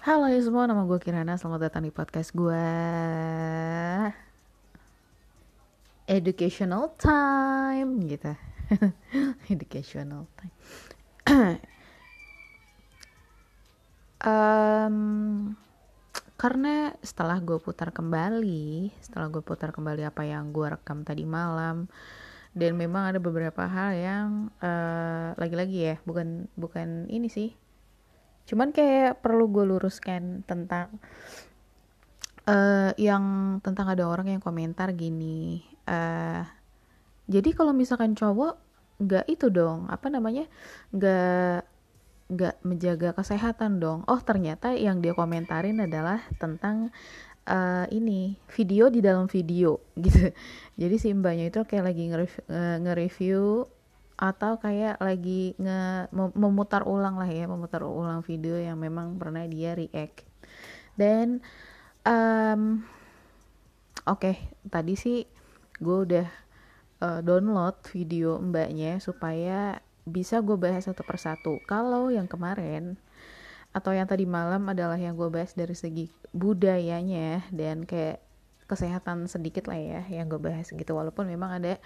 Halo 0.00 0.32
ya 0.32 0.40
semua, 0.40 0.64
nama 0.64 0.88
gue 0.88 0.96
Kirana. 0.96 1.36
Selamat 1.36 1.68
datang 1.68 1.84
di 1.84 1.92
podcast 1.92 2.32
gue. 2.32 2.72
Educational 6.08 6.96
time 6.96 8.00
gitu. 8.08 8.32
Educational 9.52 10.24
time. 10.40 10.56
um, 14.24 14.96
karena 16.40 16.96
setelah 17.04 17.36
gue 17.36 17.60
putar 17.60 17.92
kembali, 17.92 18.96
setelah 19.04 19.28
gue 19.28 19.44
putar 19.44 19.68
kembali 19.68 20.08
apa 20.08 20.24
yang 20.24 20.48
gue 20.48 20.80
rekam 20.80 21.04
tadi 21.04 21.28
malam, 21.28 21.92
dan 22.56 22.72
memang 22.72 23.12
ada 23.12 23.20
beberapa 23.20 23.68
hal 23.68 23.92
yang 23.92 24.48
uh, 24.64 25.36
lagi-lagi 25.36 25.92
ya, 25.92 25.96
bukan 26.08 26.48
bukan 26.56 27.04
ini 27.12 27.28
sih, 27.28 27.52
cuman 28.48 28.70
kayak 28.70 29.20
perlu 29.20 29.50
gue 29.50 29.64
luruskan 29.66 30.46
tentang 30.46 30.96
uh, 32.46 32.92
yang 32.96 33.58
tentang 33.64 33.86
ada 33.90 34.06
orang 34.06 34.32
yang 34.32 34.42
komentar 34.42 34.92
gini 34.94 35.64
uh, 35.86 36.42
jadi 37.30 37.50
kalau 37.54 37.70
misalkan 37.70 38.18
cowok 38.18 38.58
nggak 39.00 39.24
itu 39.32 39.48
dong 39.48 39.88
apa 39.88 40.12
namanya 40.12 40.44
nggak 40.92 41.64
nggak 42.30 42.62
menjaga 42.62 43.10
kesehatan 43.12 43.82
dong. 43.82 44.06
Oh 44.06 44.22
ternyata 44.22 44.70
yang 44.72 45.02
dia 45.02 45.12
komentarin 45.18 45.82
adalah 45.82 46.22
tentang 46.38 46.94
uh, 47.50 47.86
ini 47.90 48.38
video 48.54 48.86
di 48.86 49.02
dalam 49.02 49.26
video 49.26 49.82
gitu. 50.04 50.30
Jadi 50.78 50.96
si 50.96 51.10
mbaknya 51.10 51.50
itu 51.50 51.60
kayak 51.66 51.84
lagi 51.90 52.04
nge-review 52.06 53.66
atau 54.20 54.60
kayak 54.60 55.00
lagi 55.00 55.56
nge 55.56 56.12
memutar 56.36 56.84
ulang 56.84 57.16
lah 57.16 57.24
ya 57.24 57.48
memutar 57.48 57.80
ulang 57.88 58.20
video 58.20 58.60
yang 58.60 58.76
memang 58.76 59.16
pernah 59.16 59.48
dia 59.48 59.72
react. 59.72 60.28
Dan 60.92 61.40
um, 62.04 62.84
oke 64.04 64.20
okay, 64.20 64.36
tadi 64.68 64.92
sih 65.00 65.24
gue 65.80 65.98
udah 66.04 66.28
uh, 67.00 67.20
download 67.24 67.80
video 67.88 68.36
mbaknya 68.36 69.00
supaya 69.00 69.80
bisa 70.04 70.44
gue 70.44 70.60
bahas 70.60 70.84
satu 70.84 71.00
persatu. 71.00 71.56
Kalau 71.64 72.12
yang 72.12 72.28
kemarin 72.28 73.00
atau 73.72 73.96
yang 73.96 74.04
tadi 74.04 74.28
malam 74.28 74.68
adalah 74.68 75.00
yang 75.00 75.16
gue 75.16 75.32
bahas 75.32 75.56
dari 75.56 75.72
segi 75.72 76.12
budayanya 76.36 77.48
dan 77.56 77.88
kayak 77.88 78.20
kesehatan 78.68 79.26
sedikit 79.26 79.66
lah 79.66 79.80
ya 79.80 80.02
yang 80.12 80.28
gue 80.28 80.36
bahas 80.36 80.68
gitu. 80.68 80.92
Walaupun 80.92 81.24
memang 81.24 81.56
ada 81.56 81.80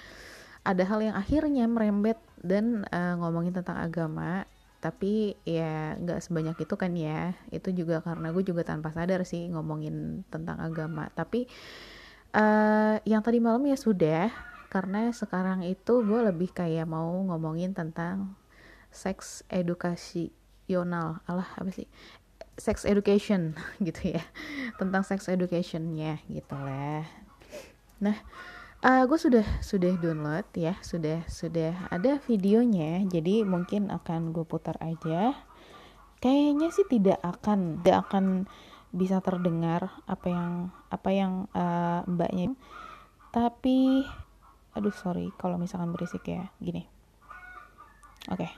ada 0.65 0.83
hal 0.89 1.01
yang 1.05 1.17
akhirnya 1.17 1.69
merembet 1.69 2.17
dan 2.41 2.89
uh, 2.89 3.21
ngomongin 3.21 3.53
tentang 3.53 3.79
agama 3.79 4.49
tapi 4.85 5.33
ya 5.49 5.97
nggak 5.97 6.21
sebanyak 6.21 6.61
itu 6.61 6.75
kan 6.77 6.93
ya. 6.93 7.33
Itu 7.49 7.73
juga 7.73 8.05
karena 8.05 8.29
gue 8.37 8.45
juga 8.45 8.69
tanpa 8.69 8.93
sadar 8.93 9.25
sih 9.25 9.49
ngomongin 9.49 10.29
tentang 10.29 10.61
agama. 10.61 11.09
Tapi 11.17 11.49
uh, 12.37 13.01
yang 13.09 13.25
tadi 13.25 13.41
malam 13.41 13.65
ya 13.65 13.81
sudah 13.81 14.29
karena 14.69 15.09
sekarang 15.17 15.65
itu 15.65 16.05
gue 16.05 16.21
lebih 16.29 16.53
kayak 16.53 16.85
mau 16.85 17.17
ngomongin 17.33 17.73
tentang 17.73 18.37
seks 18.93 19.41
edukasional. 19.49 21.25
Allah 21.25 21.49
apa 21.57 21.73
sih? 21.73 21.89
Sex 22.61 22.85
education 22.85 23.57
gitu 23.89 24.21
ya. 24.21 24.23
Tentang 24.77 25.01
sex 25.01 25.33
educationnya 25.33 26.21
gitu 26.29 26.53
lah. 26.61 27.09
Nah 28.05 28.21
uh, 28.85 29.03
gue 29.09 29.19
sudah 29.19 29.47
sudah 29.65 29.97
download 29.97 30.45
ya 30.53 30.77
sudah 30.85 31.25
sudah 31.25 31.89
ada 31.89 32.21
videonya 32.29 33.01
jadi 33.09 33.43
mungkin 33.43 33.89
akan 33.89 34.37
gue 34.37 34.45
putar 34.45 34.77
aja. 34.85 35.33
Kayaknya 36.21 36.69
sih 36.73 36.87
tidak 36.89 37.21
akan 37.21 37.81
tidak 37.81 38.09
akan 38.09 38.49
bisa 38.95 39.19
terdengar 39.21 39.93
apa 40.09 40.27
yang 40.31 40.53
apa 40.89 41.11
yang 41.11 41.33
uh, 41.53 42.01
mbaknya. 42.09 42.57
Tapi 43.33 44.05
aduh 44.77 44.95
sorry 44.95 45.33
kalau 45.41 45.57
misalkan 45.57 45.93
berisik 45.93 46.25
ya 46.29 46.53
gini. 46.61 46.85
Oke. 48.29 48.45
Okay. 48.45 48.53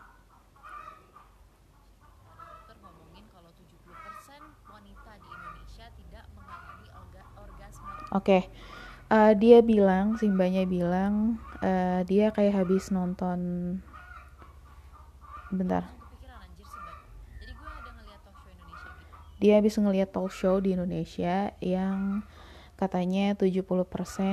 Oke, 8.06 8.38
okay 8.38 8.75
uh, 9.10 9.32
dia 9.34 9.62
bilang 9.62 10.18
simbanya 10.18 10.66
bilang 10.66 11.38
uh, 11.62 12.02
dia 12.06 12.30
kayak 12.34 12.66
habis 12.66 12.90
nonton 12.90 13.38
bentar. 15.50 15.86
Dia 19.36 19.60
habis 19.60 19.76
ngeliat 19.76 20.16
talk 20.16 20.32
show 20.32 20.64
di 20.64 20.72
Indonesia 20.72 21.52
yang 21.60 22.24
katanya 22.80 23.36
70% 23.36 23.84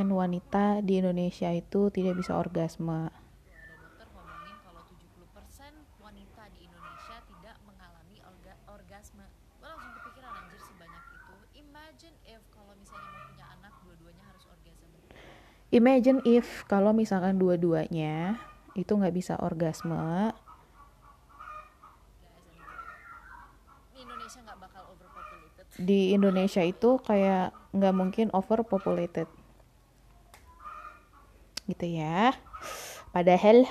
wanita 0.08 0.80
di 0.80 1.04
Indonesia 1.04 1.52
itu 1.52 1.92
tidak 1.92 2.24
bisa 2.24 2.40
orgasme 2.40 3.12
imagine 15.74 16.22
if 16.24 16.62
kalau 16.70 16.94
misalkan 16.94 17.42
dua-duanya 17.42 18.38
itu 18.78 18.94
nggak 18.94 19.16
bisa 19.18 19.34
orgasme. 19.42 20.32
Di 25.74 26.14
Indonesia 26.14 26.62
itu 26.62 27.02
kayak 27.02 27.50
nggak 27.74 27.96
mungkin 27.98 28.28
overpopulated. 28.30 29.26
Gitu 31.66 31.98
ya. 31.98 32.38
Padahal 33.10 33.66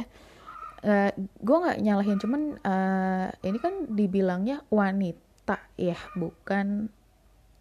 uh, 0.82 1.10
eh, 1.10 1.10
gue 1.18 1.56
nggak 1.62 1.78
nyalahin 1.82 2.18
cuman 2.18 2.42
uh, 2.66 3.30
ini 3.46 3.58
kan 3.62 3.86
dibilangnya 3.86 4.66
wanita 4.66 5.62
ya 5.78 5.98
bukan. 6.18 6.90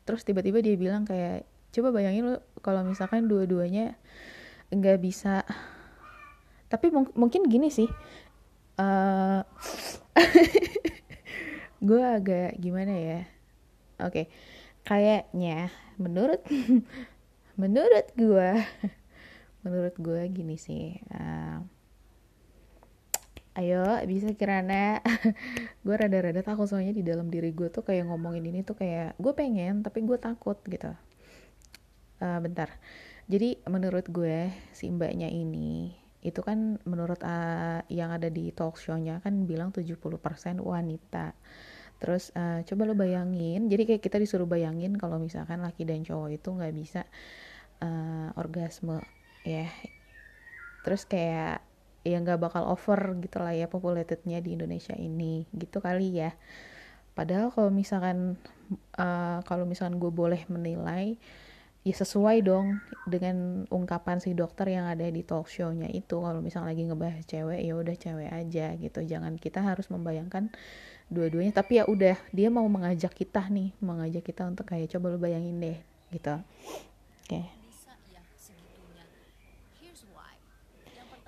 Terus 0.09 0.25
tiba-tiba 0.25 0.65
dia 0.65 0.73
bilang 0.73 1.05
kayak 1.05 1.45
coba 1.71 1.89
bayangin 1.95 2.27
lo 2.27 2.35
kalau 2.59 2.83
misalkan 2.83 3.25
dua-duanya 3.31 3.95
nggak 4.71 4.99
bisa. 5.01 5.43
Tapi 6.71 6.87
mung 6.91 7.11
mungkin 7.15 7.47
gini 7.51 7.67
sih 7.67 7.87
uh, 8.83 9.43
gue 11.87 12.01
agak 12.03 12.55
gimana 12.59 12.93
ya? 12.95 13.19
Oke 14.01 14.07
okay. 14.07 14.25
kayaknya 14.87 15.69
menurut 15.99 16.41
menurut 17.61 18.07
gue 18.17 18.49
menurut 19.61 19.95
gue 19.99 20.21
gini 20.33 20.57
sih 20.57 20.97
uh, 21.13 21.61
ayo 23.59 23.83
bisa 24.07 24.31
kirana. 24.31 25.03
Gue 25.85 25.95
rada-rada 25.99 26.39
takut 26.39 26.71
soalnya 26.71 26.95
di 26.95 27.03
dalam 27.03 27.27
diri 27.27 27.51
gue 27.51 27.67
tuh 27.67 27.83
kayak 27.83 28.07
ngomongin 28.07 28.47
ini 28.47 28.63
tuh 28.63 28.79
kayak 28.79 29.19
gue 29.19 29.33
pengen 29.35 29.83
tapi 29.83 30.07
gue 30.07 30.15
takut 30.15 30.55
gitu 30.63 30.95
uh, 32.21 32.39
bentar 32.39 32.69
jadi 33.27 33.59
menurut 33.67 34.07
gue 34.07 34.51
si 34.71 34.87
mbaknya 34.91 35.27
ini 35.27 36.01
itu 36.21 36.41
kan 36.45 36.77
menurut 36.85 37.17
uh, 37.25 37.81
yang 37.89 38.13
ada 38.13 38.29
di 38.29 38.53
talk 38.53 38.77
show-nya 38.77 39.17
kan 39.25 39.49
bilang 39.49 39.73
70% 39.73 40.05
wanita. 40.61 41.33
Terus 41.97 42.29
uh, 42.33 42.61
coba 42.65 42.81
lo 42.89 42.93
bayangin, 42.97 43.69
jadi 43.69 43.85
kayak 43.85 44.01
kita 44.05 44.17
disuruh 44.21 44.49
bayangin 44.49 44.97
kalau 44.97 45.17
misalkan 45.21 45.61
laki 45.61 45.85
dan 45.85 46.01
cowok 46.05 46.29
itu 46.33 46.49
nggak 46.49 46.73
bisa 46.77 47.01
uh, 47.81 48.29
orgasme 48.37 49.01
ya. 49.45 49.69
Terus 50.85 51.05
kayak 51.09 51.61
ya 52.01 52.17
nggak 52.17 52.41
bakal 52.41 52.65
over 52.69 53.17
gitu 53.21 53.37
lah 53.37 53.53
ya 53.53 53.69
populatednya 53.69 54.41
di 54.41 54.57
Indonesia 54.57 54.93
ini 54.97 55.45
gitu 55.53 55.81
kali 55.81 56.21
ya. 56.21 56.33
Padahal 57.13 57.53
kalau 57.53 57.69
misalkan 57.69 58.37
uh, 58.97 59.41
kalau 59.45 59.65
misalkan 59.65 59.97
gue 59.97 60.09
boleh 60.09 60.41
menilai 60.49 61.17
ya 61.81 61.95
sesuai 61.97 62.45
dong 62.45 62.77
dengan 63.09 63.65
ungkapan 63.73 64.21
si 64.21 64.37
dokter 64.37 64.69
yang 64.69 64.85
ada 64.85 65.05
di 65.09 65.25
talk 65.25 65.49
show-nya 65.49 65.89
itu. 65.89 66.21
Kalau 66.21 66.39
misalnya 66.39 66.73
lagi 66.73 66.83
ngebahas 66.85 67.23
cewek 67.25 67.59
ya 67.61 67.73
udah 67.73 67.95
cewek 67.97 68.29
aja 68.29 68.65
gitu. 68.77 68.99
Jangan 69.01 69.41
kita 69.41 69.65
harus 69.65 69.89
membayangkan 69.89 70.53
dua-duanya. 71.09 71.57
Tapi 71.57 71.81
ya 71.81 71.89
udah 71.89 72.15
dia 72.29 72.53
mau 72.53 72.65
mengajak 72.69 73.17
kita 73.17 73.49
nih. 73.49 73.73
Mengajak 73.81 74.21
kita 74.21 74.45
untuk 74.45 74.69
kayak 74.69 74.93
coba 74.93 75.13
lu 75.13 75.19
bayangin 75.19 75.57
deh 75.57 75.77
gitu. 76.13 76.37
Oke. 77.25 77.29
Okay. 77.29 77.45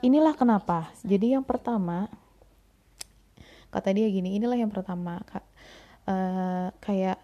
inilah 0.03 0.35
kenapa. 0.35 0.91
Jadi 1.01 1.33
yang 1.33 1.47
pertama 1.47 2.11
kata 3.71 3.89
dia 3.89 4.05
gini 4.05 4.37
inilah 4.37 4.59
yang 4.59 4.69
pertama 4.69 5.23
uh, 6.05 6.69
kayak 6.77 7.17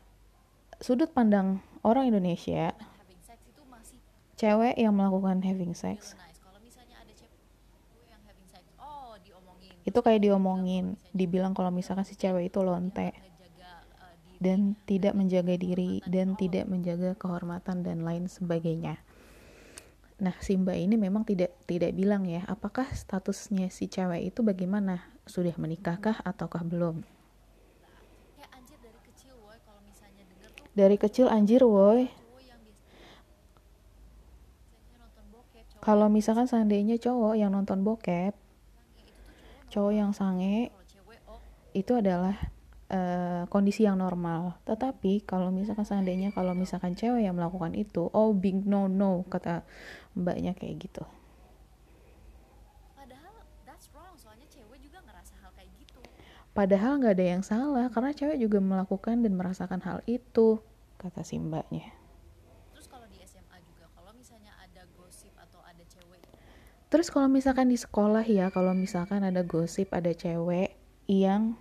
sudut 0.81 1.13
pandang 1.13 1.61
orang 1.85 2.09
Indonesia 2.09 2.73
cewek 4.39 4.79
yang 4.79 4.95
melakukan 4.95 5.43
having 5.43 5.75
sex 5.75 6.15
oh, 8.79 9.19
itu 9.83 9.99
kayak 9.99 10.23
diomongin 10.23 10.95
dibilang 11.11 11.51
kalau 11.51 11.75
misalkan 11.75 12.07
si 12.07 12.15
cewek 12.15 12.47
itu 12.47 12.63
lonte 12.63 13.11
dan 14.39 14.79
tidak 14.87 15.13
menjaga 15.19 15.59
diri 15.59 15.99
dan 16.07 16.39
tidak 16.39 16.65
menjaga 16.71 17.13
kehormatan 17.19 17.83
dan 17.83 18.07
lain 18.07 18.31
sebagainya. 18.31 19.03
Nah, 20.19 20.35
si 20.43 20.55
Mbak 20.55 20.77
ini 20.79 20.95
memang 20.99 21.23
tidak 21.27 21.55
tidak 21.63 21.95
bilang 21.95 22.27
ya, 22.27 22.43
apakah 22.47 22.87
statusnya 22.91 23.71
si 23.71 23.87
cewek 23.87 24.31
itu 24.35 24.43
bagaimana? 24.43 25.03
Sudah 25.27 25.55
menikahkah 25.55 26.23
ataukah 26.23 26.63
belum? 26.63 27.03
Dari 30.75 30.95
kecil 30.95 31.27
anjir 31.27 31.63
woi. 31.63 32.18
Kalau 35.79 36.11
misalkan 36.11 36.45
seandainya 36.45 36.99
cowok 36.99 37.39
yang 37.39 37.55
nonton 37.55 37.81
bokep, 37.87 38.35
cowok 39.71 39.93
yang 39.95 40.11
sange 40.11 40.73
itu 41.71 41.93
adalah 41.95 42.35
uh, 42.89 43.45
kondisi 43.47 43.85
yang 43.85 44.01
normal. 44.01 44.57
Tetapi 44.65 45.23
kalau 45.23 45.53
misalkan 45.53 45.85
seandainya 45.85 46.33
kalau 46.33 46.57
misalkan 46.57 46.97
cewek 46.97 47.25
yang 47.25 47.37
melakukan 47.37 47.73
itu, 47.77 48.09
oh 48.11 48.33
big 48.33 48.65
no 48.65 48.89
no 48.89 49.23
kata 49.29 49.63
mbaknya 50.17 50.57
kayak 50.57 50.89
gitu. 50.89 51.05
Padahal 52.97 53.33
that's 53.63 53.87
wrong, 53.93 54.13
soalnya 54.17 54.49
cewek 54.49 54.81
juga 54.81 54.99
ngerasa 55.05 55.33
hal 55.39 55.51
kayak 55.55 55.71
gitu. 55.77 56.01
Padahal 56.51 56.99
nggak 56.99 57.15
ada 57.15 57.25
yang 57.37 57.43
salah 57.45 57.87
karena 57.93 58.11
cewek 58.11 58.37
juga 58.41 58.59
melakukan 58.59 59.21
dan 59.21 59.33
merasakan 59.37 59.81
hal 59.85 60.01
itu 60.09 60.59
kata 60.99 61.23
si 61.23 61.39
mbaknya. 61.39 61.95
Terus 62.75 62.89
kalau 62.89 63.07
di 63.07 63.21
SMA 63.23 63.57
juga, 63.63 63.87
kalau 63.93 64.11
misalnya 64.17 64.51
ada 64.59 64.83
gosip 64.97 65.31
atau 65.37 65.61
ada 65.63 65.83
cewek. 65.87 66.25
Terus 66.89 67.13
kalau 67.13 67.29
misalkan 67.29 67.69
di 67.69 67.77
sekolah 67.77 68.25
ya, 68.25 68.49
kalau 68.49 68.73
misalkan 68.73 69.21
ada 69.21 69.45
gosip 69.45 69.93
ada 69.93 70.09
cewek 70.09 70.73
yang 71.05 71.53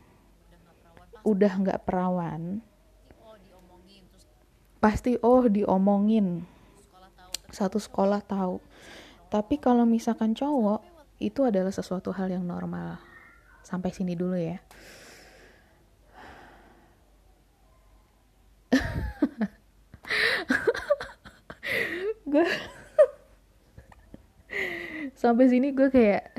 udah 1.24 1.52
nggak 1.60 1.84
perawan 1.84 2.64
pasti 4.78 5.18
oh 5.20 5.44
diomongin. 5.46 6.46
Satu 7.50 7.82
sekolah 7.82 8.22
tahu. 8.22 8.62
Tapi 9.28 9.60
kalau 9.60 9.84
misalkan 9.84 10.32
cowok 10.32 10.80
itu 11.18 11.44
adalah 11.44 11.74
sesuatu 11.74 12.14
hal 12.14 12.30
yang 12.30 12.46
normal. 12.46 13.02
Sampai 13.66 13.90
sini 13.92 14.14
dulu 14.14 14.38
ya. 14.38 14.62
Gue 22.32 22.46
sampai 25.18 25.50
sini 25.50 25.74
gue 25.74 25.90
kayak 25.90 26.30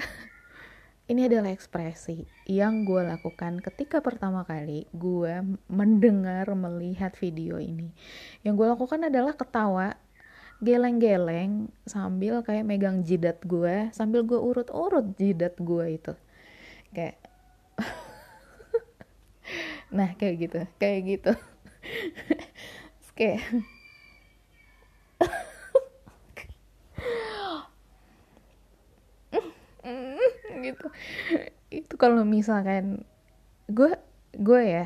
ini 1.11 1.27
adalah 1.27 1.51
ekspresi 1.51 2.23
yang 2.47 2.87
gue 2.87 3.03
lakukan 3.03 3.59
ketika 3.59 3.99
pertama 3.99 4.47
kali 4.47 4.87
gue 4.95 5.59
mendengar 5.67 6.47
melihat 6.55 7.11
video 7.19 7.59
ini. 7.59 7.91
Yang 8.47 8.55
gue 8.55 8.67
lakukan 8.71 9.01
adalah 9.11 9.35
ketawa, 9.35 9.99
geleng-geleng 10.63 11.67
sambil 11.83 12.39
kayak 12.39 12.63
megang 12.63 13.03
jidat 13.03 13.43
gue, 13.43 13.91
sambil 13.91 14.23
gue 14.23 14.39
urut-urut 14.39 15.11
jidat 15.19 15.59
gue 15.59 15.99
itu. 15.99 16.13
Kayak 16.95 17.19
Nah, 19.89 20.13
kayak 20.15 20.35
gitu, 20.39 20.59
kayak 20.79 20.99
gitu. 21.03 21.33
kayak 23.17 23.43
gitu. 30.73 30.87
Itu 31.73 31.93
kalau 31.97 32.21
misalkan 32.25 33.05
gue 33.69 33.93
gue 34.37 34.61
ya 34.61 34.85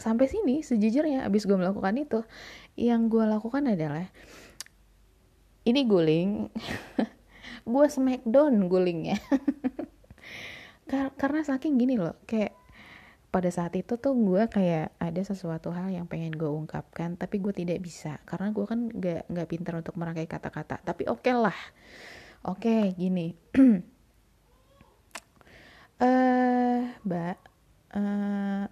sampai 0.00 0.26
sini 0.26 0.64
sejujurnya 0.64 1.24
abis 1.28 1.46
gue 1.46 1.56
melakukan 1.56 1.94
itu 2.00 2.20
yang 2.74 3.06
gue 3.12 3.22
lakukan 3.22 3.70
adalah 3.70 4.08
ini 5.62 5.86
guling 5.86 6.50
gue 7.72 7.86
smackdown 7.86 8.66
gulingnya. 8.66 9.18
Karena 11.20 11.40
saking 11.46 11.78
gini 11.78 11.96
loh 11.96 12.18
kayak 12.26 12.52
pada 13.32 13.48
saat 13.48 13.72
itu 13.72 13.96
tuh 13.96 14.12
gue 14.12 14.44
kayak 14.44 14.92
ada 15.00 15.22
sesuatu 15.24 15.72
hal 15.72 15.88
yang 15.88 16.04
pengen 16.04 16.36
gue 16.36 16.50
ungkapkan 16.50 17.16
tapi 17.16 17.40
gue 17.40 17.54
tidak 17.54 17.80
bisa. 17.80 18.20
Karena 18.28 18.52
gue 18.52 18.66
kan 18.66 18.90
gak 18.92 19.24
nggak 19.30 19.48
pintar 19.48 19.78
untuk 19.78 19.96
merangkai 19.96 20.28
kata-kata. 20.28 20.82
Tapi 20.84 21.08
oke 21.08 21.24
okay 21.24 21.34
lah. 21.36 21.58
Oke 22.42 22.66
okay, 22.66 22.82
gini 22.98 23.38
eh 26.02 26.82
mbak 27.06 27.36
uh, 27.94 28.66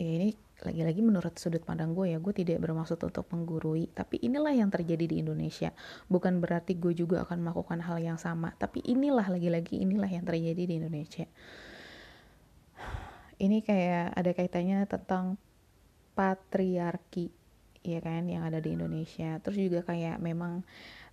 ini 0.00 0.32
lagi-lagi 0.64 1.04
menurut 1.04 1.36
sudut 1.36 1.60
pandang 1.60 1.92
gue 1.92 2.16
ya 2.16 2.18
gue 2.18 2.32
tidak 2.32 2.56
bermaksud 2.64 2.96
untuk 3.04 3.28
menggurui 3.28 3.92
tapi 3.92 4.16
inilah 4.24 4.56
yang 4.56 4.72
terjadi 4.72 5.04
di 5.04 5.20
Indonesia. 5.20 5.76
Bukan 6.08 6.40
berarti 6.40 6.80
gue 6.80 6.96
juga 6.96 7.20
akan 7.28 7.44
melakukan 7.44 7.84
hal 7.84 8.00
yang 8.00 8.16
sama 8.16 8.56
tapi 8.56 8.80
inilah 8.80 9.28
lagi-lagi 9.28 9.84
inilah 9.84 10.08
yang 10.08 10.24
terjadi 10.24 10.64
di 10.64 10.74
Indonesia. 10.80 11.28
Ini 13.36 13.60
kayak 13.60 14.16
ada 14.16 14.30
kaitannya 14.32 14.88
tentang 14.88 15.36
patriarki 16.16 17.28
ya 17.84 18.00
kan 18.00 18.24
yang 18.24 18.48
ada 18.48 18.64
di 18.64 18.72
Indonesia. 18.72 19.36
Terus 19.44 19.68
juga 19.68 19.84
kayak 19.84 20.16
memang 20.16 20.64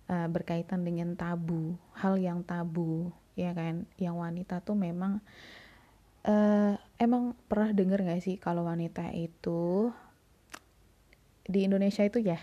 uh, 0.08 0.28
berkaitan 0.30 0.82
dengan 0.82 1.14
tabu 1.18 1.76
hal 1.94 2.18
yang 2.18 2.42
tabu 2.42 3.10
ya 3.38 3.52
kan? 3.52 3.84
Yang 4.00 4.16
wanita 4.16 4.54
tuh 4.62 4.78
memang 4.78 5.20
uh, 6.26 6.74
emang 6.98 7.34
pernah 7.46 7.70
denger 7.74 8.00
gak 8.06 8.22
sih 8.22 8.36
kalau 8.38 8.66
wanita 8.66 9.10
itu 9.14 9.90
di 11.42 11.66
Indonesia 11.66 12.06
itu 12.06 12.22
ya 12.22 12.38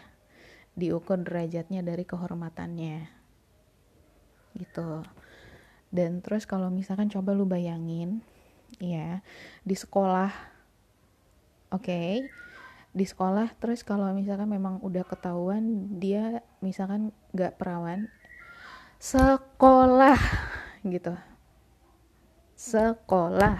diukur 0.76 1.20
derajatnya 1.20 1.84
dari 1.84 2.04
kehormatannya 2.04 3.08
gitu. 4.60 5.04
Dan 5.90 6.22
terus 6.22 6.46
kalau 6.46 6.70
misalkan 6.70 7.10
coba 7.10 7.34
lu 7.34 7.50
bayangin 7.50 8.22
ya 8.78 9.26
di 9.66 9.74
sekolah 9.74 10.30
oke 11.74 11.82
okay, 11.82 12.30
di 12.90 13.06
sekolah 13.06 13.54
terus 13.62 13.86
kalau 13.86 14.10
misalkan 14.18 14.50
memang 14.50 14.82
udah 14.82 15.06
ketahuan 15.06 15.94
dia 16.02 16.42
misalkan 16.60 17.14
gak 17.38 17.62
perawan 17.62 18.10
sekolah 19.00 20.20
gitu. 20.94 21.16
Sekolah. 22.60 23.58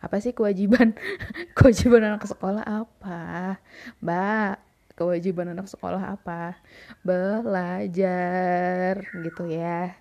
Apa 0.00 0.16
sih 0.16 0.32
kewajiban? 0.32 0.96
Kewajiban 1.56 2.08
anak 2.08 2.24
sekolah 2.24 2.64
apa? 2.64 3.60
Mbak 4.00 4.56
kewajiban 4.96 5.52
anak 5.52 5.68
sekolah 5.68 6.16
apa? 6.16 6.56
Belajar 7.04 9.04
gitu 9.20 9.44
ya. 9.44 9.92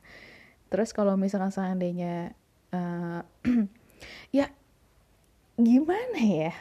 Terus 0.71 0.95
kalau 0.95 1.19
misalkan 1.19 1.51
seandainya 1.51 2.31
uh, 2.71 3.27
ya 4.37 4.47
gimana 5.59 6.19
ya 6.23 6.55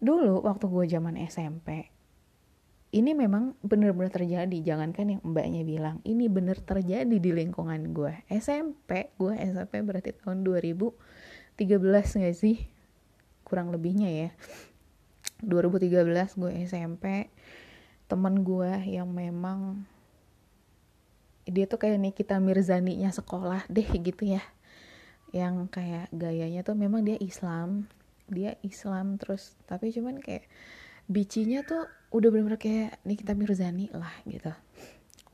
dulu 0.00 0.40
waktu 0.42 0.64
gue 0.66 0.84
zaman 0.88 1.20
SMP 1.20 1.92
ini 2.90 3.14
memang 3.14 3.54
benar-benar 3.62 4.10
terjadi. 4.10 4.58
Jangankan 4.66 5.14
yang 5.14 5.22
mbaknya 5.22 5.62
bilang 5.62 6.02
ini 6.02 6.26
benar 6.26 6.58
terjadi 6.58 7.06
di 7.06 7.30
lingkungan 7.30 7.94
gue 7.94 8.26
SMP 8.26 9.14
gue 9.14 9.34
SMP 9.38 9.78
berarti 9.86 10.10
tahun 10.10 10.42
2013 10.42 10.98
gak 11.94 12.34
sih? 12.34 12.66
Kurang 13.46 13.70
lebihnya 13.70 14.10
ya. 14.10 14.30
2013 15.46 16.02
gue 16.36 16.52
SMP 16.66 17.30
temen 18.10 18.42
gue 18.42 18.72
yang 18.90 19.06
memang 19.06 19.86
dia 21.46 21.64
tuh 21.70 21.78
kayak 21.78 21.98
Nikita 21.98 22.42
Mirzani 22.42 22.98
nya 22.98 23.14
sekolah 23.14 23.70
deh 23.70 23.86
gitu 23.86 24.34
ya. 24.34 24.42
Yang 25.30 25.70
kayak 25.70 26.10
gayanya 26.10 26.66
tuh 26.66 26.74
memang 26.74 27.06
dia 27.06 27.14
Islam 27.22 27.86
dia 28.30 28.56
Islam 28.62 29.18
terus 29.18 29.58
tapi 29.66 29.90
cuman 29.90 30.22
kayak 30.22 30.46
bicinya 31.10 31.66
tuh 31.66 31.90
udah 32.14 32.28
bener-bener 32.30 32.58
kayak 32.58 33.02
Nikita 33.02 33.34
Mirzani 33.34 33.90
lah 33.90 34.14
gitu. 34.26 34.54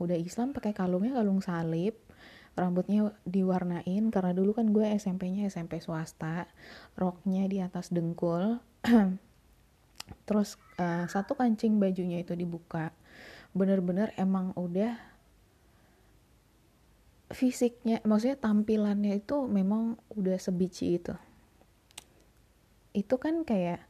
Udah 0.01 0.17
Islam 0.17 0.57
pakai 0.57 0.73
kalungnya 0.73 1.17
kalung 1.17 1.45
salib 1.45 1.97
rambutnya 2.57 3.13
diwarnain 3.29 4.09
karena 4.09 4.33
dulu 4.33 4.57
kan 4.57 4.73
gue 4.73 4.89
SMP-nya 4.97 5.53
SMP 5.53 5.85
swasta 5.85 6.49
roknya 6.97 7.45
di 7.45 7.61
atas 7.61 7.93
dengkul. 7.93 8.57
Terus 10.29 10.57
uh, 10.81 11.05
satu 11.05 11.37
kancing 11.37 11.77
bajunya 11.77 12.25
itu 12.25 12.33
dibuka. 12.33 12.97
Bener-bener 13.53 14.17
emang 14.17 14.57
udah 14.57 14.97
fisiknya 17.27 17.99
maksudnya 18.07 18.39
tampilannya 18.39 19.19
itu 19.19 19.51
memang 19.51 19.99
udah 20.15 20.39
sebici 20.39 20.95
itu 20.95 21.11
itu 22.97 23.21
kan 23.21 23.45
kayak 23.45 23.85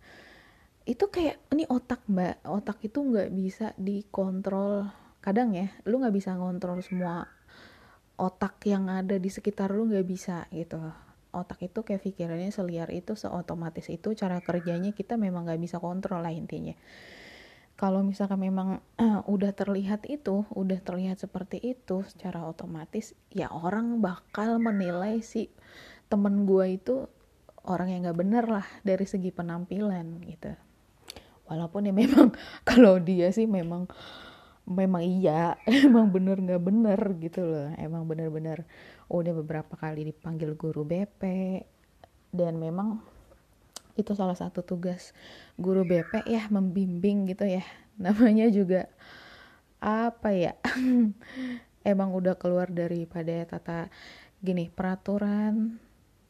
itu 0.87 1.07
kayak 1.07 1.39
ini 1.55 1.67
otak 1.71 2.03
mbak. 2.11 2.43
Otak 2.43 2.83
itu 2.83 2.99
nggak 3.03 3.31
bisa 3.31 3.71
dikontrol. 3.79 4.91
Kadang 5.23 5.55
ya 5.55 5.71
lu 5.87 6.03
nggak 6.03 6.15
bisa 6.15 6.35
ngontrol 6.35 6.83
semua 6.83 7.27
otak 8.17 8.65
yang 8.65 8.89
ada 8.89 9.21
di 9.21 9.31
sekitar 9.31 9.71
lu 9.71 9.87
nggak 9.91 10.07
bisa 10.07 10.51
gitu. 10.51 10.79
Otak 11.31 11.63
itu 11.69 11.83
kayak 11.83 12.03
pikirannya 12.03 12.51
seliar 12.55 12.89
itu 12.95 13.19
seotomatis 13.19 13.93
itu 13.93 14.15
cara 14.17 14.41
kerjanya 14.41 14.95
kita 14.97 15.21
memang 15.21 15.47
nggak 15.47 15.61
bisa 15.63 15.77
kontrol 15.79 16.23
lah 16.23 16.33
intinya. 16.33 16.75
Kalau 17.77 18.01
misalkan 18.01 18.41
memang 18.41 18.81
uh, 18.97 19.21
udah 19.35 19.53
terlihat 19.53 20.07
itu 20.07 20.47
udah 20.55 20.81
terlihat 20.81 21.21
seperti 21.21 21.61
itu 21.61 22.07
secara 22.09 22.47
otomatis 22.47 23.13
ya 23.29 23.53
orang 23.53 24.01
bakal 24.01 24.63
menilai 24.63 25.21
si 25.21 25.53
temen 26.07 26.47
gue 26.47 26.79
itu 26.79 27.11
orang 27.67 27.93
yang 27.93 28.07
nggak 28.07 28.19
bener 28.19 28.45
lah 28.47 28.67
dari 28.87 29.05
segi 29.05 29.35
penampilan 29.35 30.23
gitu. 30.25 30.55
Walaupun 31.47 31.91
ya 31.91 31.95
memang 31.95 32.35
kalau 32.69 32.99
dia 32.99 33.31
sih 33.31 33.47
memang 33.47 33.91
memang 34.67 35.03
iya 35.03 35.55
emang 35.87 36.11
bener 36.11 36.39
nggak 36.39 36.63
bener 36.63 37.01
gitu 37.23 37.43
loh. 37.47 37.69
Emang 37.79 38.07
bener-bener 38.07 38.67
udah 39.07 39.33
beberapa 39.43 39.75
kali 39.79 40.11
dipanggil 40.11 40.55
guru 40.59 40.83
BP 40.83 41.23
dan 42.35 42.59
memang 42.59 42.99
itu 43.97 44.13
salah 44.13 44.37
satu 44.37 44.61
tugas 44.61 45.17
guru 45.57 45.87
BP 45.87 46.27
ya 46.27 46.47
membimbing 46.51 47.31
gitu 47.31 47.47
ya. 47.47 47.63
Namanya 48.03 48.51
juga 48.51 48.91
apa 49.83 50.35
ya? 50.35 50.55
Emang 51.87 52.11
udah 52.11 52.35
keluar 52.35 52.67
daripada 52.67 53.47
tata 53.47 53.87
gini 54.43 54.69
peraturan 54.69 55.86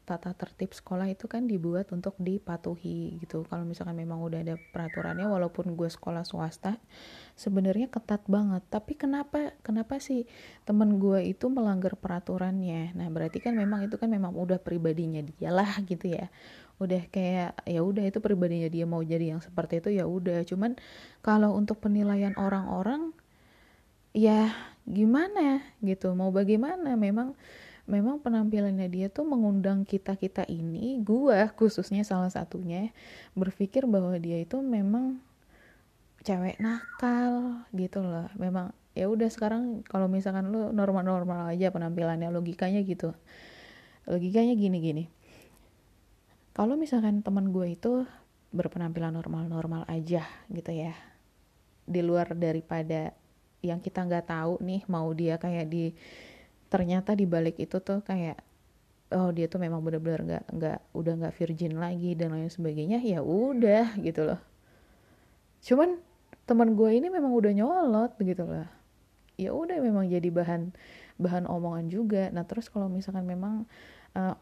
tata 0.07 0.31
tertib 0.39 0.71
sekolah 0.71 1.11
itu 1.11 1.27
kan 1.27 1.51
dibuat 1.51 1.91
untuk 1.91 2.15
dipatuhi 2.23 3.19
gitu. 3.19 3.43
Kalau 3.51 3.67
misalkan 3.67 3.99
memang 3.99 4.23
udah 4.23 4.39
ada 4.39 4.55
peraturannya 4.71 5.27
walaupun 5.27 5.75
gue 5.75 5.91
sekolah 5.91 6.23
swasta 6.23 6.79
sebenarnya 7.35 7.91
ketat 7.91 8.23
banget. 8.31 8.63
Tapi 8.71 8.95
kenapa 8.95 9.59
kenapa 9.67 9.99
sih 9.99 10.31
temen 10.63 11.03
gue 11.03 11.27
itu 11.27 11.51
melanggar 11.51 11.99
peraturannya? 11.99 12.95
Nah 12.95 13.11
berarti 13.11 13.43
kan 13.43 13.59
memang 13.59 13.91
itu 13.91 13.99
kan 13.99 14.07
memang 14.07 14.31
udah 14.39 14.63
pribadinya 14.63 15.27
dia 15.27 15.51
lah 15.51 15.75
gitu 15.83 16.15
ya. 16.15 16.31
Udah 16.79 17.03
kayak 17.11 17.67
ya 17.67 17.83
udah 17.83 18.07
itu 18.07 18.23
pribadinya 18.23 18.71
dia 18.71 18.87
mau 18.87 19.03
jadi 19.03 19.35
yang 19.35 19.43
seperti 19.43 19.83
itu 19.83 19.99
ya 19.99 20.07
udah. 20.07 20.47
Cuman 20.47 20.79
kalau 21.27 21.59
untuk 21.59 21.83
penilaian 21.83 22.39
orang-orang 22.39 23.11
ya 24.15 24.55
gimana 24.87 25.67
gitu? 25.83 26.15
Mau 26.15 26.31
bagaimana? 26.31 26.95
Memang 26.95 27.35
memang 27.87 28.19
penampilannya 28.19 28.91
dia 28.91 29.07
tuh 29.07 29.23
mengundang 29.23 29.87
kita 29.87 30.19
kita 30.19 30.43
ini 30.51 30.99
gua 31.03 31.51
khususnya 31.55 32.03
salah 32.03 32.31
satunya 32.31 32.91
berpikir 33.39 33.87
bahwa 33.87 34.19
dia 34.19 34.43
itu 34.43 34.59
memang 34.59 35.23
cewek 36.27 36.59
nakal 36.59 37.63
gitu 37.71 38.03
loh. 38.03 38.27
Memang 38.35 38.75
ya 38.99 39.07
udah 39.07 39.31
sekarang 39.31 39.87
kalau 39.87 40.11
misalkan 40.11 40.51
lu 40.51 40.75
normal-normal 40.75 41.55
aja 41.55 41.71
penampilannya 41.71 42.35
logikanya 42.35 42.83
gitu. 42.83 43.15
Logikanya 44.11 44.59
gini-gini. 44.59 45.07
Kalau 46.51 46.75
misalkan 46.75 47.23
teman 47.23 47.55
gue 47.55 47.79
itu 47.79 48.03
berpenampilan 48.51 49.15
normal-normal 49.15 49.87
aja 49.87 50.27
gitu 50.51 50.73
ya 50.73 50.97
di 51.87 52.03
luar 52.03 52.35
daripada 52.35 53.15
yang 53.63 53.79
kita 53.79 54.03
nggak 54.03 54.27
tahu 54.27 54.59
nih 54.59 54.83
mau 54.91 55.07
dia 55.15 55.39
kayak 55.39 55.67
di 55.71 55.95
ternyata 56.67 57.15
di 57.15 57.25
balik 57.25 57.57
itu 57.63 57.79
tuh 57.79 58.03
kayak 58.03 58.43
oh 59.15 59.31
dia 59.31 59.47
tuh 59.47 59.63
memang 59.63 59.79
benar-benar 59.87 60.23
nggak 60.27 60.45
nggak 60.51 60.79
udah 60.91 61.13
nggak 61.23 61.35
virgin 61.39 61.79
lagi 61.79 62.19
dan 62.19 62.35
lain 62.35 62.51
sebagainya 62.51 62.99
ya 63.03 63.23
udah 63.23 63.95
gitu 64.03 64.27
loh. 64.27 64.41
Cuman 65.63 66.03
teman 66.47 66.75
gue 66.75 66.91
ini 66.91 67.07
memang 67.11 67.31
udah 67.31 67.53
nyolot 67.55 68.13
gitu 68.19 68.47
loh. 68.47 68.67
Ya 69.39 69.55
udah 69.55 69.79
memang 69.79 70.11
jadi 70.11 70.27
bahan 70.33 70.75
bahan 71.23 71.47
omongan 71.47 71.87
juga. 71.87 72.33
Nah 72.35 72.43
terus 72.49 72.67
kalau 72.67 72.91
misalkan 72.91 73.29
memang 73.29 73.71
uh, 74.19 74.35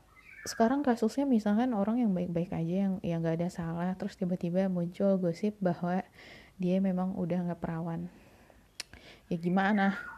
sekarang 0.45 0.85
kasusnya 0.85 1.25
misalkan 1.25 1.73
orang 1.73 2.05
yang 2.05 2.13
baik-baik 2.13 2.53
aja 2.53 2.89
yang 2.89 2.95
yang 3.01 3.25
nggak 3.25 3.41
ada 3.41 3.49
salah 3.49 3.97
terus 3.97 4.17
tiba-tiba 4.17 4.69
muncul 4.69 5.17
gosip 5.17 5.57
bahwa 5.61 6.05
dia 6.57 6.81
memang 6.81 7.17
udah 7.17 7.53
nggak 7.53 7.61
perawan. 7.61 8.09
Ya 9.29 9.37
gimana 9.41 10.14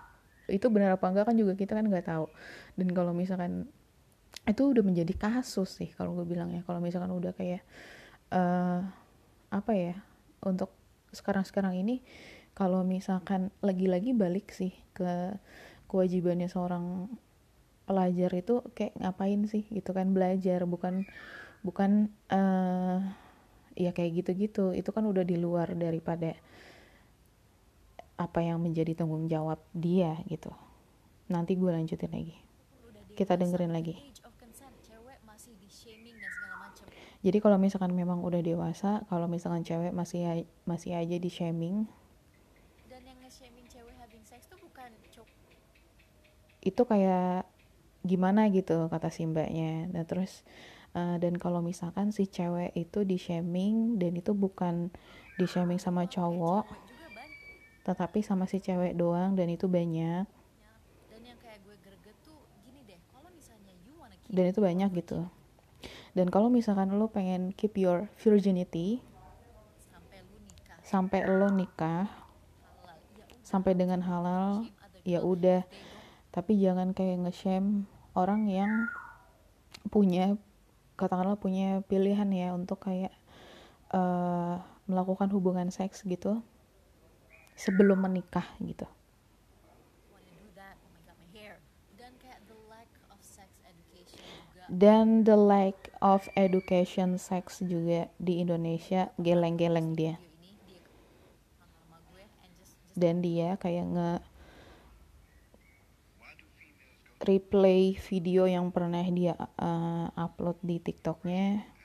itu 0.46 0.66
benar 0.70 0.94
apa 0.94 1.06
enggak 1.10 1.26
kan 1.32 1.36
juga 1.36 1.52
kita 1.58 1.74
kan 1.74 1.86
nggak 1.86 2.06
tahu. 2.06 2.26
Dan 2.78 2.88
kalau 2.94 3.10
misalkan 3.10 3.66
itu 4.46 4.62
udah 4.62 4.84
menjadi 4.86 5.14
kasus 5.18 5.82
sih 5.82 5.90
kalau 5.94 6.14
gue 6.14 6.26
bilang 6.26 6.54
ya. 6.54 6.62
Kalau 6.62 6.78
misalkan 6.78 7.10
udah 7.10 7.34
kayak 7.34 7.66
uh, 8.30 8.86
apa 9.50 9.72
ya 9.74 9.94
untuk 10.42 10.70
sekarang-sekarang 11.10 11.78
ini 11.80 12.02
kalau 12.56 12.86
misalkan 12.86 13.52
lagi-lagi 13.60 14.16
balik 14.16 14.54
sih 14.54 14.72
ke 14.96 15.36
kewajibannya 15.90 16.48
seorang 16.48 17.10
pelajar 17.86 18.30
itu 18.34 18.64
kayak 18.74 18.98
ngapain 18.98 19.46
sih 19.50 19.66
gitu 19.70 19.90
kan 19.90 20.14
belajar. 20.14 20.62
Bukan 20.64 21.06
bukan 21.66 22.14
uh, 22.30 23.02
ya 23.74 23.90
kayak 23.90 24.22
gitu-gitu. 24.22 24.72
Itu 24.78 24.94
kan 24.94 25.04
udah 25.10 25.26
di 25.26 25.36
luar 25.36 25.74
daripada 25.74 26.38
apa 28.16 28.40
yang 28.40 28.60
menjadi 28.64 28.96
tanggung 28.96 29.28
jawab 29.28 29.60
dia 29.76 30.16
gitu. 30.28 30.48
Nanti 31.28 31.56
gue 31.56 31.68
lanjutin 31.68 32.12
lagi. 32.12 32.36
Kita 33.16 33.36
dengerin 33.36 33.72
lagi. 33.72 33.96
Jadi 37.24 37.42
kalau 37.42 37.58
misalkan 37.58 37.90
memang 37.90 38.22
udah 38.22 38.38
dewasa 38.38 39.02
kalau 39.10 39.26
misalkan 39.26 39.66
cewek 39.66 39.90
masih 39.90 40.46
masih 40.68 40.94
aja 40.94 41.16
di 41.16 41.30
shaming. 41.32 41.88
Dan 42.86 43.02
yang 43.02 43.18
shaming 43.26 43.66
cewek 43.66 43.94
having 43.98 44.22
sex 44.22 44.46
tuh 44.46 44.60
bukan 44.60 44.92
itu 46.66 46.82
kayak 46.82 47.46
gimana 48.02 48.50
gitu 48.50 48.86
kata 48.86 49.10
si 49.10 49.26
mbaknya. 49.26 49.90
Dan 49.90 50.06
terus 50.06 50.46
uh, 50.94 51.18
dan 51.18 51.34
kalau 51.36 51.60
misalkan 51.60 52.10
si 52.10 52.30
cewek 52.30 52.74
itu 52.78 53.02
di 53.02 53.18
shaming 53.18 53.98
dan 53.98 54.14
itu 54.14 54.30
bukan 54.30 54.94
di 55.36 55.44
shaming 55.44 55.82
sama 55.82 56.06
cowok 56.06 56.66
tetapi 57.86 58.18
sama 58.26 58.50
si 58.50 58.58
cewek 58.58 58.98
doang 58.98 59.38
dan 59.38 59.46
itu 59.46 59.70
banyak. 59.70 60.26
Dan 64.26 64.44
itu 64.50 64.58
banyak 64.58 64.90
gitu. 64.98 65.30
dan 66.16 66.32
kalau 66.32 66.48
misalkan 66.48 66.96
lo 66.96 67.12
pengen 67.12 67.52
keep 67.52 67.76
your 67.76 68.08
virginity 68.16 69.04
sampai 69.84 70.18
lo 70.24 70.40
nikah. 70.40 70.80
sampai 70.80 71.20
lo 71.28 71.48
nikah 71.52 72.08
ya 72.08 72.24
sampai 73.46 73.72
dengan 73.78 74.00
halal 74.02 74.66
ya 75.06 75.20
udah. 75.22 75.62
tapi 76.34 76.56
jangan 76.58 76.96
kayak 76.96 77.28
nge-shame 77.28 77.84
orang 78.16 78.48
yang 78.48 78.88
punya 79.92 80.40
katakanlah 80.96 81.36
punya 81.36 81.84
pilihan 81.84 82.28
ya 82.32 82.56
untuk 82.56 82.80
kayak 82.80 83.12
uh, 83.92 84.58
melakukan 84.88 85.28
hubungan 85.30 85.68
seks 85.68 86.00
gitu 86.02 86.40
sebelum 87.56 88.04
menikah 88.04 88.46
gitu. 88.60 88.84
Dan 94.66 95.22
the 95.22 95.38
lack 95.38 95.94
of 96.02 96.26
education 96.34 97.22
sex 97.22 97.62
juga 97.62 98.10
di 98.18 98.42
Indonesia 98.42 99.14
geleng-geleng 99.14 99.94
dia. 99.94 100.18
Dan 102.96 103.22
dia 103.22 103.54
kayak 103.56 103.86
nge 103.86 104.12
replay 107.26 107.94
video 108.10 108.46
yang 108.46 108.70
pernah 108.74 109.02
dia 109.06 109.38
uh, 109.38 110.10
upload 110.14 110.58
di 110.62 110.82
TikToknya 110.82 111.75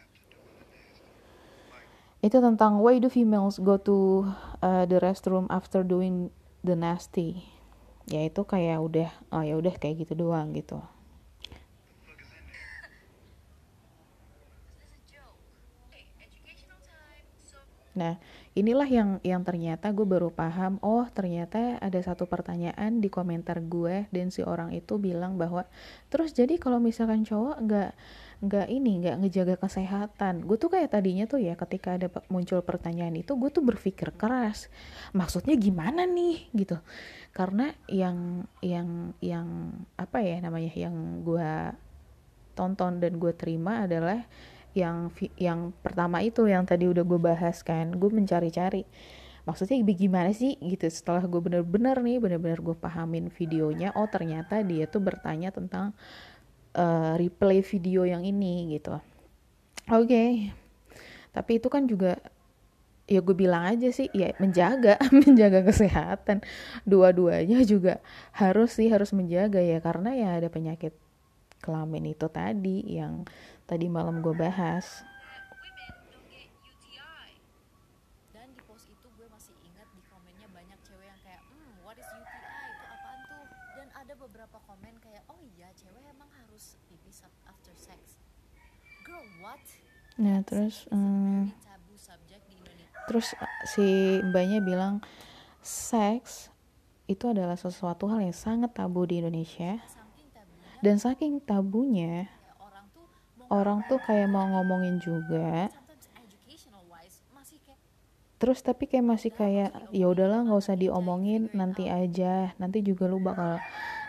itu 2.22 2.38
tentang 2.38 2.78
why 2.86 3.02
do 3.02 3.10
females 3.10 3.58
go 3.58 3.82
to 3.82 4.30
uh, 4.62 4.86
the 4.86 5.02
restroom 5.02 5.50
after 5.50 5.82
doing 5.82 6.30
the 6.62 6.78
nasty 6.78 7.42
ya 8.06 8.22
itu 8.26 8.46
kayak 8.46 8.78
udah 8.78 9.10
oh 9.34 9.42
ya 9.42 9.58
udah 9.58 9.74
kayak 9.78 10.06
gitu 10.06 10.14
doang 10.14 10.54
gitu 10.54 10.82
Nah, 17.92 18.16
inilah 18.56 18.88
yang 18.88 19.20
yang 19.20 19.44
ternyata 19.44 19.92
gue 19.92 20.08
baru 20.08 20.32
paham. 20.32 20.80
Oh, 20.80 21.04
ternyata 21.12 21.76
ada 21.84 22.00
satu 22.00 22.24
pertanyaan 22.24 23.04
di 23.04 23.12
komentar 23.12 23.60
gue 23.60 24.08
dan 24.16 24.32
si 24.32 24.48
orang 24.48 24.72
itu 24.72 24.96
bilang 24.96 25.36
bahwa 25.36 25.68
terus 26.08 26.32
jadi 26.32 26.56
kalau 26.56 26.80
misalkan 26.80 27.28
cowok 27.28 27.58
nggak 27.68 27.92
nggak 28.42 28.68
ini 28.74 29.06
nggak 29.06 29.16
ngejaga 29.22 29.56
kesehatan. 29.62 30.42
Gue 30.50 30.58
tuh 30.58 30.74
kayak 30.74 30.98
tadinya 30.98 31.30
tuh 31.30 31.38
ya 31.38 31.54
ketika 31.54 31.94
ada 31.94 32.10
muncul 32.34 32.58
pertanyaan 32.66 33.14
itu 33.14 33.38
gue 33.38 33.54
tuh 33.54 33.62
berpikir 33.62 34.18
keras. 34.18 34.74
Maksudnya 35.14 35.54
gimana 35.62 36.10
nih? 36.10 36.50
Gitu. 36.50 36.82
Karena 37.30 37.70
yang 37.86 38.50
yang 38.66 39.14
yang 39.22 39.78
apa 39.94 40.26
ya 40.26 40.42
namanya 40.42 40.74
yang 40.74 41.22
gue 41.22 41.54
tonton 42.58 42.98
dan 42.98 43.22
gue 43.22 43.34
terima 43.38 43.86
adalah 43.86 44.26
yang 44.74 45.14
yang 45.38 45.70
pertama 45.86 46.26
itu 46.26 46.50
yang 46.50 46.66
tadi 46.66 46.90
udah 46.90 47.06
gue 47.06 47.20
bahas 47.22 47.62
kan. 47.62 47.94
Gue 47.94 48.10
mencari-cari 48.10 48.90
maksudnya 49.46 49.78
gimana 49.86 50.34
sih? 50.34 50.58
Gitu. 50.58 50.90
Setelah 50.90 51.30
gue 51.30 51.42
bener-bener 51.46 51.94
nih 52.02 52.18
bener-bener 52.18 52.58
gue 52.58 52.74
pahamin 52.74 53.30
videonya 53.30 53.94
oh 53.94 54.10
ternyata 54.10 54.66
dia 54.66 54.90
tuh 54.90 55.06
bertanya 55.06 55.54
tentang 55.54 55.94
uh, 56.76 57.14
replay 57.18 57.64
video 57.66 58.06
yang 58.08 58.24
ini 58.26 58.78
gitu. 58.78 58.98
Oke. 59.92 60.08
Okay. 60.08 60.32
tapi 61.32 61.64
itu 61.64 61.72
kan 61.72 61.88
juga 61.88 62.20
ya 63.08 63.24
gue 63.24 63.32
bilang 63.32 63.64
aja 63.64 63.88
sih 63.88 64.12
ya 64.12 64.36
menjaga 64.40 65.00
menjaga 65.24 65.64
kesehatan. 65.64 66.44
Dua-duanya 66.84 67.64
juga 67.64 68.04
harus 68.36 68.76
sih 68.76 68.92
harus 68.92 69.16
menjaga 69.16 69.64
ya. 69.64 69.80
Karena 69.80 70.12
ya 70.12 70.30
ada 70.44 70.52
penyakit 70.52 70.92
kelamin 71.62 72.18
itu 72.18 72.26
tadi 72.28 72.84
yang 72.98 73.24
tadi 73.70 73.86
malam 73.86 74.20
gue 74.26 74.34
bahas 74.34 75.06
dan 78.34 78.50
di 78.50 78.62
post 78.66 78.90
itu 78.90 79.08
gue 79.14 79.28
masih 79.30 79.54
ingat 79.62 79.86
di 79.94 80.02
komennya 80.10 80.50
banyak 80.50 80.80
cewek 80.82 81.06
yang 81.06 81.22
kayak 81.22 81.42
hmm 81.46 81.86
what 81.86 81.96
is 82.02 82.10
UTI 82.10 82.42
itu 82.66 82.86
apaan 82.90 83.20
tuh 83.30 83.46
dan 83.78 83.88
ada 83.94 84.14
beberapa 84.18 84.58
komen 84.66 84.98
kayak 85.06 85.22
oh 85.30 85.38
iya 85.54 85.70
cewek 85.78 86.02
emang 86.10 86.28
harus 86.34 86.82
pipis 86.90 87.22
after 87.46 87.74
sex 87.78 88.18
girl 89.06 89.24
what 89.46 89.62
nah 90.22 90.46
terus 90.46 90.86
um, 90.94 91.50
terus 93.10 93.34
si 93.66 94.22
mbaknya 94.22 94.62
bilang 94.62 95.02
seks 95.66 96.52
itu 97.12 97.28
adalah 97.28 97.60
sesuatu 97.60 98.08
hal 98.08 98.24
yang 98.24 98.36
sangat 98.36 98.72
tabu 98.72 99.04
di 99.04 99.20
Indonesia. 99.20 99.84
Dan 100.82 100.98
saking 100.98 101.44
tabunya 101.44 102.32
orang 103.52 103.86
tuh 103.86 104.00
kayak 104.02 104.32
mau 104.32 104.48
ngomongin 104.48 104.98
juga. 104.98 105.70
Terus 108.42 108.66
tapi 108.66 108.90
kayak 108.90 109.06
masih 109.06 109.30
kayak 109.30 109.70
ya 109.94 110.10
udahlah 110.10 110.42
nggak 110.42 110.62
usah 110.64 110.74
diomongin 110.74 111.54
nanti 111.54 111.86
aja. 111.86 112.58
Nanti 112.58 112.82
juga 112.82 113.06
lu 113.06 113.22
bakal 113.22 113.62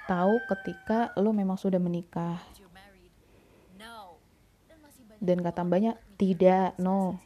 tahu 0.08 0.40
ketika 0.48 1.12
lu 1.20 1.36
memang 1.36 1.60
sudah 1.60 1.76
menikah 1.76 2.40
dan 5.22 5.38
kata 5.38 5.62
mbaknya 5.62 5.94
tidak 6.18 6.74
no. 6.82 7.22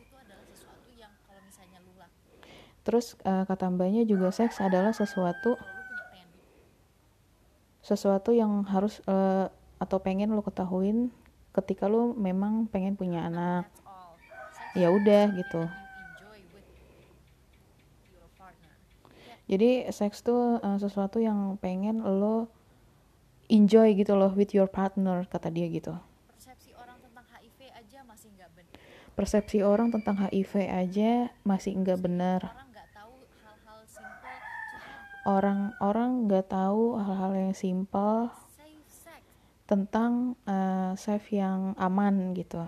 Terus 2.85 3.19
uh, 3.25 3.43
kata 3.49 3.73
mbaknya 3.73 4.05
juga 4.05 4.31
seks 4.31 4.61
adalah 4.61 4.93
sesuatu 4.93 5.57
sesuatu 7.81 8.31
yang 8.37 8.67
harus 8.69 9.01
uh, 9.09 9.49
atau 9.81 9.99
pengen 9.99 10.35
lo 10.37 10.45
ketahuin 10.45 11.09
ketika 11.57 11.89
lo 11.89 12.13
memang 12.13 12.69
pengen 12.69 12.95
punya 12.95 13.25
anak. 13.27 13.67
ya 14.77 14.93
udah 14.93 15.33
gitu. 15.33 15.65
jadi 19.47 19.91
seks 19.95 20.27
tuh 20.27 20.59
uh, 20.59 20.79
sesuatu 20.79 21.23
yang 21.23 21.55
pengen 21.63 22.03
lo 22.03 22.51
enjoy 23.47 23.95
gitu 23.95 24.19
loh 24.19 24.35
with 24.35 24.51
your 24.51 24.67
partner 24.67 25.23
kata 25.31 25.49
dia 25.55 25.71
gitu 25.71 25.95
persepsi 26.27 26.75
orang 26.75 26.99
tentang 26.99 27.25
HIV 27.31 27.71
aja 27.71 27.99
masih 28.03 28.29
nggak 28.35 28.51
benar 28.59 28.75
persepsi 29.17 29.65
orang 29.65 29.89
tentang 29.89 30.21
HIV 30.21 30.53
aja 30.69 31.33
masih 31.43 31.73
nggak 31.81 31.99
benar 32.05 32.41
orang-orang 35.27 36.31
nggak 36.31 36.47
tahu 36.55 36.95
hal-hal 37.03 37.33
yang 37.35 37.55
simpel 37.57 38.31
tentang 39.67 40.39
uh, 40.47 40.95
safe 40.95 41.35
yang 41.35 41.75
aman 41.75 42.31
gitu. 42.39 42.63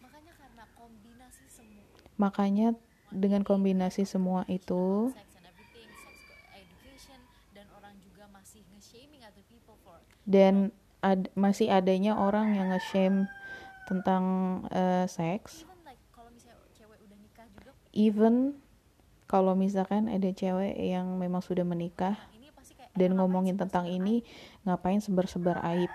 Makanya 0.00 0.32
karena 0.40 0.64
kombinasi 0.72 1.44
semua. 1.52 1.84
Makanya 2.16 2.68
dengan 3.12 3.44
kombinasi 3.44 4.02
semua 4.08 4.48
itu 4.48 5.12
dan 10.26 10.74
ad, 11.06 11.30
masih 11.38 11.70
adanya 11.70 12.18
orang 12.18 12.58
yang 12.58 12.74
nge-shame 12.74 13.30
tentang 13.86 14.24
uh, 14.74 15.06
seks. 15.06 15.62
Even 17.96 18.60
kalau 19.24 19.56
misalkan 19.56 20.10
ada 20.12 20.28
cewek 20.28 20.76
yang 20.76 21.16
memang 21.16 21.40
sudah 21.40 21.64
menikah 21.64 22.18
dan 22.92 23.16
ngomongin 23.16 23.56
tentang 23.56 23.88
ini 23.88 24.26
ngapain 24.68 25.00
sebar-sebar 25.00 25.62
aib? 25.72 25.88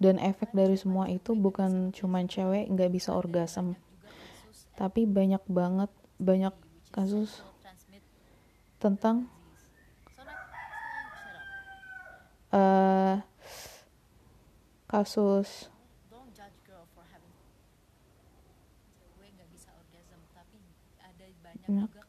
Dan 0.00 0.16
efek 0.16 0.56
dari 0.56 0.80
semua 0.80 1.10
itu? 1.12 1.36
Bukan 1.36 1.92
cuman 1.92 2.24
cewek 2.30 2.70
nggak 2.70 2.92
bisa 2.92 3.12
orgasm. 3.12 3.74
tapi 4.80 5.04
banyak 5.04 5.44
banget 5.44 5.92
banyak 6.16 6.56
kasus 6.88 7.44
tentang 8.80 9.28
uh, 12.48 13.20
kasus. 14.90 15.70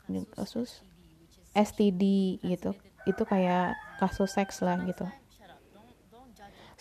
Banyak 0.10 0.26
kasus 0.34 0.82
STD 1.54 2.36
gitu. 2.42 2.74
itu 3.06 3.24
kayak 3.26 3.78
kasus 4.02 4.34
seks 4.34 4.66
lah 4.66 4.82
gitu. 4.90 5.06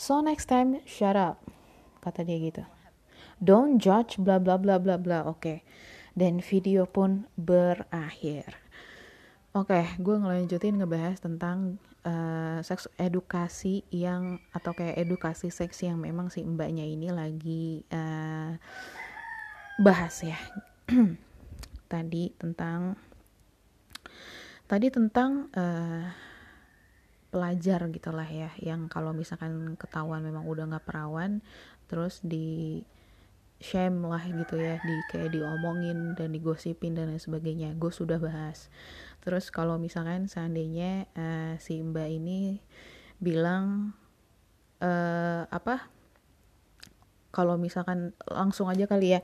So 0.00 0.24
next 0.24 0.48
time 0.48 0.80
shut 0.88 1.16
up 1.16 1.44
kata 2.00 2.24
dia 2.24 2.40
gitu. 2.40 2.64
Don't 3.40 3.76
judge 3.76 4.16
bla 4.16 4.40
bla 4.40 4.56
bla 4.56 4.80
bla 4.80 4.96
bla. 4.96 5.28
Oke. 5.28 5.36
Okay. 5.36 5.58
dan 6.20 6.42
video 6.42 6.86
pun 6.86 7.26
berakhir. 7.38 8.58
Oke 9.50 9.74
okay, 9.74 9.84
gue 9.98 10.16
ngelanjutin 10.20 10.78
ngebahas 10.78 11.18
tentang 11.18 11.82
uh, 12.04 12.58
seks 12.64 12.88
edukasi 12.96 13.84
yang 13.92 14.40
atau 14.52 14.72
kayak 14.72 15.00
edukasi 15.00 15.52
seks 15.52 15.84
yang 15.84 16.00
memang 16.00 16.32
si 16.32 16.44
mbaknya 16.44 16.84
ini 16.84 17.08
lagi 17.12 17.84
uh, 17.92 18.56
bahas 19.80 20.24
ya. 20.24 20.38
Tadi 21.92 22.30
tentang 22.38 22.94
tadi 24.70 24.86
tentang 24.86 25.50
uh, 25.50 26.06
pelajar 27.34 27.90
gitulah 27.90 28.26
ya 28.26 28.54
yang 28.62 28.86
kalau 28.86 29.10
misalkan 29.10 29.74
ketahuan 29.74 30.22
memang 30.22 30.46
udah 30.46 30.70
nggak 30.70 30.86
perawan 30.86 31.42
terus 31.90 32.22
di 32.22 32.78
shame 33.60 34.06
lah 34.08 34.24
gitu 34.24 34.56
ya 34.56 34.80
di 34.80 34.94
kayak 35.12 35.36
diomongin 35.36 36.16
dan 36.16 36.32
digosipin 36.32 36.96
dan 36.96 37.12
lain 37.12 37.20
sebagainya. 37.20 37.76
Gue 37.76 37.92
sudah 37.92 38.16
bahas 38.16 38.72
terus 39.20 39.52
kalau 39.52 39.76
misalkan 39.76 40.26
seandainya 40.26 41.08
uh, 41.16 41.54
si 41.60 41.80
mbak 41.80 42.08
ini 42.08 42.60
bilang 43.20 43.92
uh, 44.80 45.44
apa 45.52 46.00
kalau 47.30 47.54
misalkan 47.54 48.10
langsung 48.26 48.66
aja 48.66 48.90
kali 48.90 49.14
ya. 49.14 49.20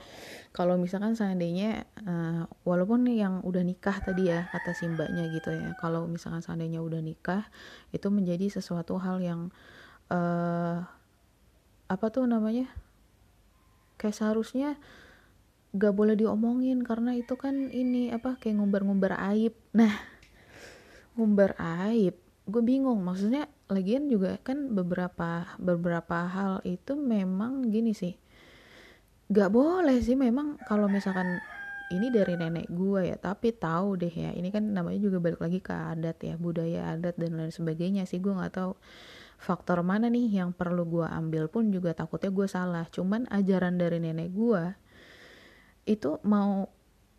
Kalau 0.54 0.78
misalkan 0.78 1.18
seandainya 1.18 1.90
uh, 2.06 2.46
walaupun 2.62 3.02
yang 3.10 3.42
udah 3.42 3.66
nikah 3.66 3.98
tadi 3.98 4.30
ya 4.30 4.46
kata 4.54 4.72
si 4.78 4.86
mbaknya 4.86 5.26
gitu 5.34 5.50
ya. 5.50 5.74
Kalau 5.82 6.06
misalkan 6.06 6.40
seandainya 6.40 6.78
udah 6.78 7.02
nikah 7.02 7.50
itu 7.90 8.06
menjadi 8.08 8.46
sesuatu 8.46 9.02
hal 9.02 9.18
yang 9.18 9.50
uh, 10.14 10.86
apa 11.90 12.06
tuh 12.14 12.30
namanya? 12.30 12.70
Kayak 13.98 14.22
seharusnya 14.22 14.78
gak 15.76 15.94
boleh 15.94 16.16
diomongin 16.18 16.82
karena 16.82 17.12
itu 17.14 17.36
kan 17.36 17.68
ini 17.70 18.10
apa 18.10 18.40
kayak 18.40 18.58
ngumbar-ngumbar 18.58 19.16
aib. 19.32 19.54
Nah 19.76 19.92
ngumbar 21.16 21.56
aib 21.86 22.16
gue 22.48 22.62
bingung. 22.64 23.00
Maksudnya 23.04 23.46
lagian 23.68 24.08
juga 24.08 24.40
kan 24.40 24.72
beberapa 24.72 25.46
beberapa 25.60 26.26
hal 26.26 26.64
itu 26.64 26.96
memang 26.96 27.68
gini 27.68 27.92
sih. 27.92 28.16
Gak 29.28 29.50
boleh 29.52 30.00
sih 30.00 30.14
memang 30.14 30.58
kalau 30.64 30.88
misalkan 30.88 31.38
ini 31.94 32.10
dari 32.10 32.34
nenek 32.34 32.66
gue 32.66 33.14
ya 33.14 33.16
tapi 33.18 33.54
tahu 33.54 33.94
deh 33.94 34.10
ya 34.10 34.34
ini 34.34 34.50
kan 34.50 34.74
namanya 34.74 34.98
juga 34.98 35.22
balik 35.22 35.38
lagi 35.38 35.62
ke 35.62 35.70
adat 35.70 36.18
ya 36.18 36.34
budaya 36.34 36.98
adat 36.98 37.14
dan 37.14 37.38
lain 37.38 37.54
sebagainya 37.54 38.02
sih 38.10 38.18
gue 38.18 38.34
nggak 38.34 38.58
tahu 38.58 38.74
faktor 39.38 39.86
mana 39.86 40.10
nih 40.10 40.42
yang 40.42 40.50
perlu 40.50 40.82
gue 40.88 41.06
ambil 41.06 41.46
pun 41.46 41.68
juga 41.68 41.92
takutnya 41.92 42.32
gue 42.32 42.48
salah. 42.48 42.84
Cuman 42.88 43.28
ajaran 43.28 43.76
dari 43.76 44.00
nenek 44.00 44.32
gue 44.32 44.62
itu 45.86 46.18
mau 46.26 46.68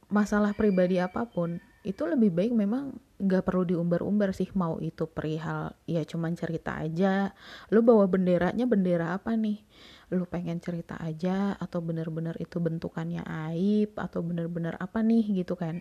masalah 0.07 0.55
pribadi 0.55 0.99
apa 0.99 1.27
pun 1.27 1.59
itu 1.87 2.03
lebih 2.03 2.35
baik 2.35 2.51
memang 2.51 2.99
nggak 3.17 3.47
perlu 3.47 3.63
diumbar-umbar 3.63 4.35
sih 4.35 4.51
mau 4.53 4.77
itu 4.83 5.07
perihal 5.07 5.71
ya 5.87 6.03
cuman 6.03 6.35
cerita 6.35 6.75
aja. 6.77 7.31
Lu 7.71 7.79
bawa 7.79 8.05
benderanya 8.11 8.67
bendera 8.67 9.15
apa 9.15 9.33
nih? 9.39 9.63
Lu 10.11 10.27
pengen 10.27 10.59
cerita 10.59 10.99
aja 10.99 11.55
atau 11.55 11.79
bener-bener 11.79 12.35
itu 12.43 12.59
bentukannya 12.59 13.23
aib 13.49 13.95
atau 13.95 14.19
bener-bener 14.19 14.75
apa 14.77 14.99
nih 14.99 15.31
gitu 15.31 15.55
kan. 15.55 15.79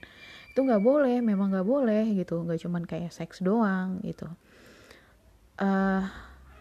Itu 0.55 0.62
nggak 0.62 0.81
boleh 0.81 1.18
memang 1.20 1.51
nggak 1.53 1.66
boleh 1.66 2.14
gitu 2.14 2.38
nggak 2.38 2.62
cuman 2.62 2.83
kayak 2.87 3.11
seks 3.11 3.42
doang 3.42 3.99
gitu. 4.07 4.31
Uh, 5.59 6.07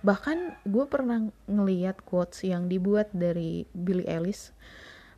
bahkan 0.01 0.57
gue 0.65 0.85
pernah 0.89 1.21
ngeliat 1.45 2.01
quotes 2.01 2.41
yang 2.41 2.65
dibuat 2.65 3.13
dari 3.13 3.69
Billy 3.77 4.09
Ellis 4.09 4.51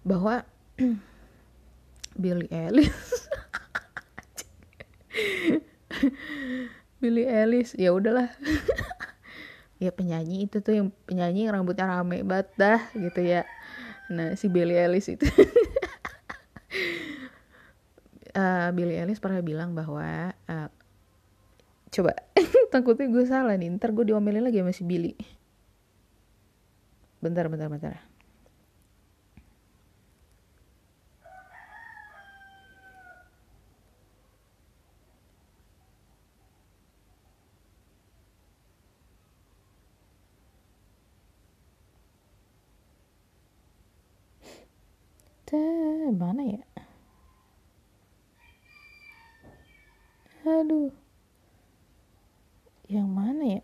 bahwa 0.04 0.44
Billy 2.22 2.48
Ellis. 2.54 2.94
Billy 7.02 7.26
Ellis 7.26 7.74
ya 7.78 7.94
udahlah. 7.94 8.30
Ya 9.78 9.94
penyanyi 9.94 10.50
itu 10.50 10.58
tuh 10.58 10.74
yang 10.74 10.90
penyanyi 11.06 11.46
yang 11.46 11.54
rambutnya 11.54 11.86
rame 11.86 12.26
banget 12.26 12.50
dah 12.58 12.82
gitu 12.98 13.22
ya. 13.22 13.46
Nah 14.10 14.34
si 14.34 14.50
Billie 14.50 14.74
Eilish 14.74 15.14
itu. 15.14 15.30
Uh, 18.38 18.70
Billie 18.70 19.02
Eilish 19.02 19.18
pernah 19.18 19.42
bilang 19.42 19.74
bahwa 19.74 20.30
uh, 20.46 20.70
coba 21.90 22.14
takutnya 22.74 23.10
gue 23.10 23.26
salah 23.26 23.58
nih 23.58 23.74
ntar 23.82 23.98
gue 23.98 24.06
diomelin 24.14 24.46
lagi 24.46 24.62
sama 24.62 24.74
si 24.78 24.86
Billy. 24.86 25.18
Bentar 27.18 27.50
bentar 27.50 27.66
bentar 27.66 27.98
Tuh, 46.08 46.16
mana 46.16 46.40
ya? 46.40 46.64
Aduh. 50.48 50.96
Yang 52.88 53.10
mana 53.12 53.44
ya? 53.60 53.62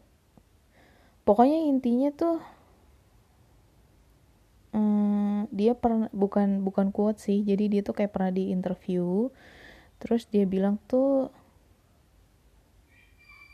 Pokoknya 1.23 1.63
intinya 1.71 2.11
tuh 2.11 2.43
hmm, 4.75 5.47
dia 5.55 5.71
pernah 5.71 6.11
bukan 6.11 6.67
bukan 6.67 6.91
quote 6.91 7.23
sih. 7.23 7.47
Jadi 7.47 7.79
dia 7.79 7.79
tuh 7.79 7.95
kayak 7.95 8.11
pernah 8.11 8.35
di 8.35 8.51
interview. 8.51 9.31
Terus 10.03 10.27
dia 10.27 10.43
bilang 10.43 10.83
tuh 10.83 11.31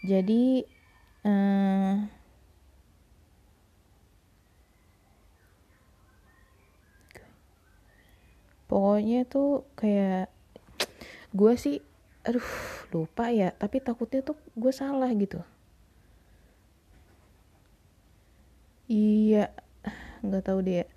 jadi 0.01 0.65
hmm, 1.21 2.09
pokoknya 8.69 9.25
tuh 9.25 9.65
kayak 9.79 10.29
gue 11.33 11.53
sih 11.57 11.77
aduh 12.27 12.49
lupa 12.93 13.33
ya. 13.33 13.49
Tapi 13.61 13.77
takutnya 13.81 14.21
tuh 14.21 14.37
gue 14.53 14.73
salah 14.73 15.09
gitu. 15.17 15.41
Iya 18.89 19.53
nggak 20.25 20.43
tahu 20.47 20.59
deh. 20.67 20.87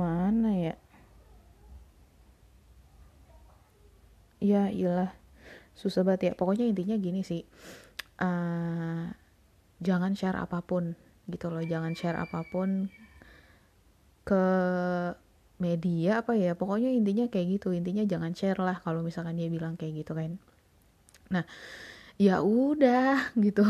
Mana 0.00 0.50
ya? 0.56 0.74
Ya 4.40 4.72
iyalah. 4.72 5.12
Susah 5.76 6.00
banget 6.06 6.32
ya. 6.32 6.32
Pokoknya 6.32 6.64
intinya 6.64 6.96
gini 6.96 7.20
sih. 7.20 7.44
Uh, 8.16 9.12
jangan 9.80 10.12
share 10.14 10.36
apa 10.36 10.60
pun 10.64 10.94
gitu 11.28 11.48
loh. 11.48 11.64
Jangan 11.64 11.96
share 11.96 12.20
apa 12.20 12.44
pun 12.48 12.88
ke 14.24 14.44
media 15.60 16.24
apa 16.24 16.32
ya 16.36 16.56
pokoknya 16.56 16.92
intinya 16.92 17.26
kayak 17.28 17.60
gitu. 17.60 17.72
Intinya 17.72 18.04
jangan 18.04 18.32
share 18.36 18.60
lah 18.60 18.78
kalau 18.80 19.00
misalkan 19.04 19.36
dia 19.36 19.48
bilang 19.48 19.74
kayak 19.74 20.04
gitu 20.04 20.12
kan. 20.16 20.36
Nah 21.32 21.44
ya 22.20 22.44
udah 22.44 23.28
gitu. 23.44 23.64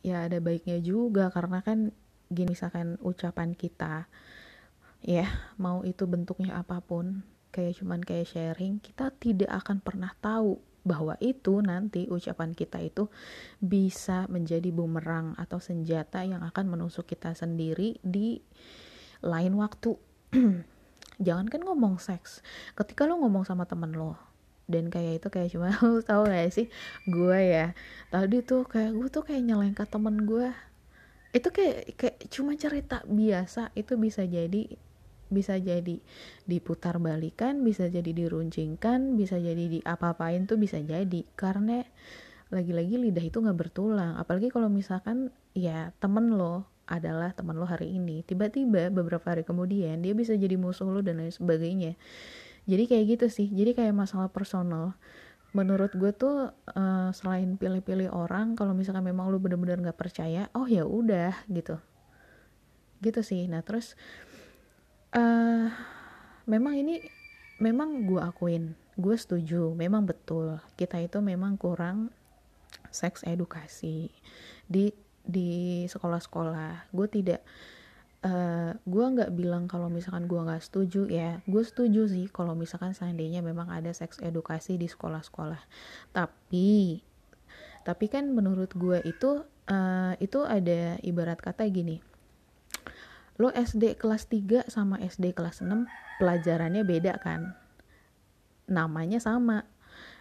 Ya 0.00 0.24
ada 0.26 0.40
baiknya 0.40 0.80
juga 0.80 1.28
karena 1.28 1.60
kan 1.60 1.92
gini 2.28 2.52
misalkan 2.52 3.00
ucapan 3.00 3.56
kita 3.56 4.04
ya 5.00 5.26
mau 5.56 5.80
itu 5.86 6.04
bentuknya 6.04 6.60
apa 6.60 6.82
pun 6.84 7.24
kayak 7.54 7.80
cuman 7.80 8.04
kayak 8.04 8.28
sharing 8.28 8.82
kita 8.82 9.08
tidak 9.16 9.48
akan 9.48 9.80
pernah 9.80 10.12
tahu 10.20 10.60
bahwa 10.86 11.18
itu 11.20 11.60
nanti 11.60 12.06
ucapan 12.08 12.54
kita 12.54 12.78
itu 12.80 13.10
bisa 13.58 14.28
menjadi 14.30 14.70
bumerang 14.70 15.34
atau 15.36 15.58
senjata 15.58 16.22
yang 16.24 16.40
akan 16.46 16.64
menusuk 16.70 17.08
kita 17.10 17.34
sendiri 17.34 17.98
di 18.00 18.40
lain 19.22 19.54
waktu. 19.58 19.98
Jangan 21.26 21.50
kan 21.50 21.60
ngomong 21.66 21.98
seks. 21.98 22.46
Ketika 22.78 23.04
lo 23.04 23.18
ngomong 23.18 23.42
sama 23.42 23.66
temen 23.66 23.90
lo 23.94 24.28
dan 24.68 24.92
kayak 24.92 25.24
itu 25.24 25.28
kayak 25.32 25.48
cuma 25.50 25.72
lo 25.82 26.04
tau 26.04 26.28
gak 26.28 26.52
sih 26.52 26.68
gue 27.08 27.38
ya 27.40 27.72
tadi 28.12 28.44
tuh 28.44 28.68
kayak 28.68 28.92
gue 28.92 29.08
tuh 29.08 29.24
kayak 29.24 29.42
nyelengkat 29.48 29.88
temen 29.88 30.28
gue 30.28 30.52
itu 31.32 31.48
kayak 31.48 31.96
kayak 31.96 32.16
cuma 32.28 32.52
cerita 32.56 33.00
biasa 33.08 33.72
itu 33.72 33.96
bisa 33.96 34.28
jadi 34.28 34.76
bisa 35.28 35.60
jadi 35.60 36.00
diputar 36.48 36.96
balikan 36.96 37.60
bisa 37.60 37.86
jadi 37.88 38.08
diruncingkan 38.12 39.16
bisa 39.16 39.36
jadi 39.36 39.64
di 39.68 39.78
apa-apain 39.84 40.48
tuh 40.48 40.56
bisa 40.56 40.80
jadi. 40.80 41.24
Karena 41.36 41.84
lagi-lagi 42.48 42.96
lidah 42.96 43.24
itu 43.24 43.38
nggak 43.44 43.58
bertulang. 43.58 44.16
Apalagi 44.16 44.48
kalau 44.48 44.72
misalkan 44.72 45.28
ya 45.52 45.92
temen 46.00 46.36
lo 46.36 46.64
adalah 46.88 47.36
temen 47.36 47.54
lo 47.60 47.68
hari 47.68 48.00
ini. 48.00 48.24
Tiba-tiba 48.24 48.88
beberapa 48.88 49.36
hari 49.36 49.44
kemudian 49.44 50.00
dia 50.00 50.16
bisa 50.16 50.32
jadi 50.32 50.56
musuh 50.56 50.88
lo 50.88 51.04
dan 51.04 51.20
lain 51.20 51.32
sebagainya. 51.32 51.94
Jadi 52.64 52.84
kayak 52.88 53.04
gitu 53.16 53.26
sih. 53.28 53.48
Jadi 53.52 53.76
kayak 53.76 53.92
masalah 53.92 54.32
personal. 54.32 54.96
Menurut 55.52 55.92
gue 55.96 56.12
tuh 56.12 56.52
uh, 56.52 57.08
selain 57.12 57.56
pilih-pilih 57.56 58.12
orang 58.12 58.52
kalau 58.56 58.76
misalkan 58.76 59.04
memang 59.04 59.32
lo 59.32 59.40
bener-bener 59.40 59.80
nggak 59.80 59.96
percaya 59.96 60.52
oh 60.56 60.68
ya 60.68 60.84
udah 60.84 61.32
gitu. 61.48 61.76
Gitu 63.04 63.20
sih. 63.20 63.44
Nah 63.48 63.60
terus 63.60 63.96
uh, 65.14 65.66
memang 66.48 66.74
ini 66.76 67.00
memang 67.60 68.06
gue 68.06 68.20
akuin 68.20 68.76
gue 68.98 69.14
setuju 69.14 69.72
memang 69.78 70.02
betul. 70.04 70.58
Kita 70.74 70.98
itu 70.98 71.22
memang 71.22 71.54
kurang 71.54 72.10
seks 72.90 73.22
edukasi 73.22 74.10
di 74.66 74.90
di 75.22 75.86
sekolah-sekolah. 75.86 76.90
Gue 76.90 77.06
tidak 77.06 77.46
uh, 78.26 78.74
gue 78.74 79.04
nggak 79.14 79.30
bilang 79.38 79.70
kalau 79.70 79.86
misalkan 79.86 80.26
gue 80.26 80.40
nggak 80.42 80.60
setuju 80.66 81.06
ya 81.06 81.38
gue 81.46 81.62
setuju 81.62 82.10
sih 82.10 82.26
kalau 82.26 82.58
misalkan 82.58 82.90
seandainya 82.90 83.38
memang 83.38 83.70
ada 83.70 83.94
seks 83.94 84.18
edukasi 84.18 84.74
di 84.74 84.90
sekolah-sekolah. 84.90 85.62
Tapi 86.10 86.98
tapi 87.86 88.06
kan 88.10 88.34
menurut 88.34 88.74
gue 88.74 88.98
itu 89.06 89.46
uh, 89.70 90.12
itu 90.18 90.42
ada 90.42 90.98
ibarat 91.06 91.38
kata 91.38 91.64
gini 91.70 92.02
lo 93.38 93.54
SD 93.54 93.94
kelas 93.94 94.26
3 94.26 94.66
sama 94.66 94.98
SD 94.98 95.30
kelas 95.32 95.62
6 95.62 95.86
pelajarannya 96.18 96.82
beda 96.82 97.22
kan? 97.22 97.54
Namanya 98.66 99.22
sama. 99.22 99.64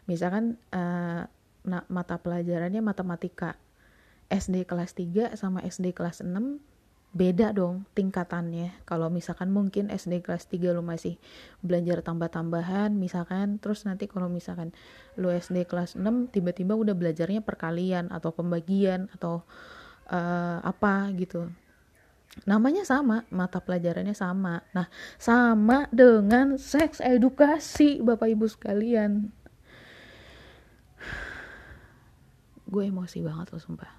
Misalkan 0.05 0.61
uh, 0.71 1.25
mata 1.89 2.15
pelajarannya 2.21 2.79
matematika. 2.79 3.57
SD 4.27 4.67
kelas 4.69 4.93
3 4.93 5.39
sama 5.39 5.63
SD 5.65 5.95
kelas 5.97 6.21
6 6.21 6.29
beda 7.17 7.55
dong 7.55 7.89
tingkatannya. 7.97 8.85
Kalau 8.85 9.09
misalkan 9.09 9.49
mungkin 9.49 9.89
SD 9.89 10.21
kelas 10.21 10.45
3 10.51 10.75
lo 10.77 10.85
masih 10.85 11.17
belajar 11.65 12.05
tambah-tambahan 12.05 12.93
misalkan 12.93 13.57
terus 13.57 13.87
nanti 13.87 14.05
kalau 14.05 14.29
misalkan 14.29 14.75
lo 15.17 15.33
SD 15.33 15.65
kelas 15.65 15.97
6 15.97 16.05
tiba-tiba 16.29 16.77
udah 16.77 16.93
belajarnya 16.93 17.41
perkalian 17.41 18.13
atau 18.13 18.35
pembagian 18.35 19.09
atau 19.15 19.41
uh, 20.11 20.59
apa 20.61 21.09
gitu 21.17 21.49
namanya 22.45 22.83
sama 22.83 23.25
mata 23.31 23.63
pelajarannya 23.63 24.13
sama. 24.13 24.61
Nah 24.75 24.91
sama 25.17 25.87
dengan 25.89 26.59
seks 26.59 27.01
edukasi 27.01 28.03
bapak 28.03 28.35
ibu 28.35 28.45
sekalian. 28.45 29.31
Gue 32.71 32.91
emosi 32.91 33.23
banget 33.23 33.55
loh 33.55 33.63
sumpah. 33.63 33.93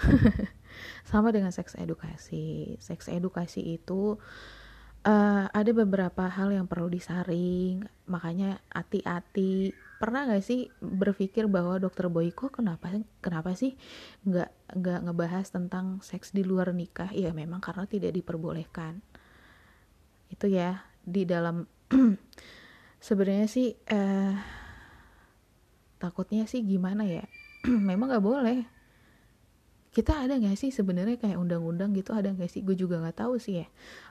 Sama 1.10 1.28
dengan 1.34 1.52
seks 1.52 1.76
edukasi. 1.76 2.76
Seks 2.80 3.12
edukasi 3.12 3.76
itu 3.76 4.16
uh, 5.04 5.46
ada 5.50 5.70
beberapa 5.76 6.28
hal 6.28 6.54
yang 6.54 6.64
perlu 6.64 6.88
disaring. 6.88 7.84
Makanya 8.08 8.64
hati-hati 8.72 9.76
pernah 10.00 10.24
gak 10.24 10.40
sih 10.40 10.72
berpikir 10.80 11.44
bahwa 11.44 11.76
dokter 11.76 12.08
Boyko 12.08 12.48
kenapa 12.48 12.88
kenapa 13.20 13.52
sih 13.52 13.76
nggak 14.24 14.80
nggak 14.80 14.98
ngebahas 15.04 15.46
tentang 15.52 16.00
seks 16.00 16.32
di 16.32 16.40
luar 16.40 16.72
nikah? 16.72 17.12
Ya 17.12 17.36
memang 17.36 17.60
karena 17.60 17.84
tidak 17.84 18.16
diperbolehkan. 18.16 19.04
Itu 20.32 20.48
ya 20.48 20.88
di 21.04 21.28
dalam 21.28 21.68
sebenarnya 23.06 23.44
sih 23.44 23.76
eh, 23.76 24.32
takutnya 26.00 26.48
sih 26.48 26.64
gimana 26.64 27.04
ya? 27.04 27.28
Memang 27.68 28.08
nggak 28.08 28.24
boleh. 28.24 28.64
Kita 29.92 30.24
ada 30.24 30.40
nggak 30.40 30.56
sih 30.56 30.72
sebenarnya 30.72 31.20
kayak 31.20 31.36
undang-undang 31.36 31.92
gitu? 31.92 32.16
Ada 32.16 32.32
nggak 32.32 32.48
sih? 32.48 32.64
Gue 32.64 32.72
juga 32.72 33.04
nggak 33.04 33.20
tahu 33.20 33.36
sih 33.36 33.60
ya. 33.60 33.66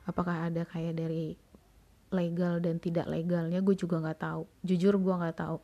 Apakah 0.05 0.53
ada 0.53 0.69
kayak 0.69 0.93
dari 1.01 1.33
legal 2.13 2.61
dan 2.61 2.77
tidak 2.77 3.09
legalnya? 3.09 3.57
Gue 3.65 3.73
juga 3.73 3.97
nggak 3.97 4.21
tahu. 4.21 4.43
Jujur 4.61 5.01
gue 5.01 5.15
nggak 5.17 5.39
tahu 5.39 5.57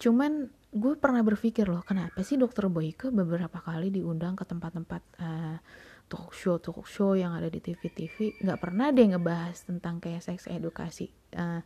cuman 0.00 0.48
gue 0.72 0.94
pernah 0.96 1.20
berpikir 1.20 1.68
loh 1.68 1.84
kenapa 1.84 2.24
sih 2.24 2.40
dokter 2.40 2.66
Boyke 2.72 3.12
beberapa 3.12 3.60
kali 3.60 3.92
diundang 3.92 4.34
ke 4.34 4.48
tempat-tempat 4.48 5.02
uh, 5.20 5.56
talk 6.08 6.32
show 6.32 6.56
talk 6.56 6.88
show 6.88 7.12
yang 7.12 7.36
ada 7.36 7.52
di 7.52 7.60
TV-TV 7.60 8.40
nggak 8.40 8.58
pernah 8.58 8.88
deh 8.90 9.12
ngebahas 9.12 9.60
tentang 9.68 10.00
kayak 10.00 10.24
seks 10.24 10.48
edukasi 10.48 11.12
uh, 11.36 11.60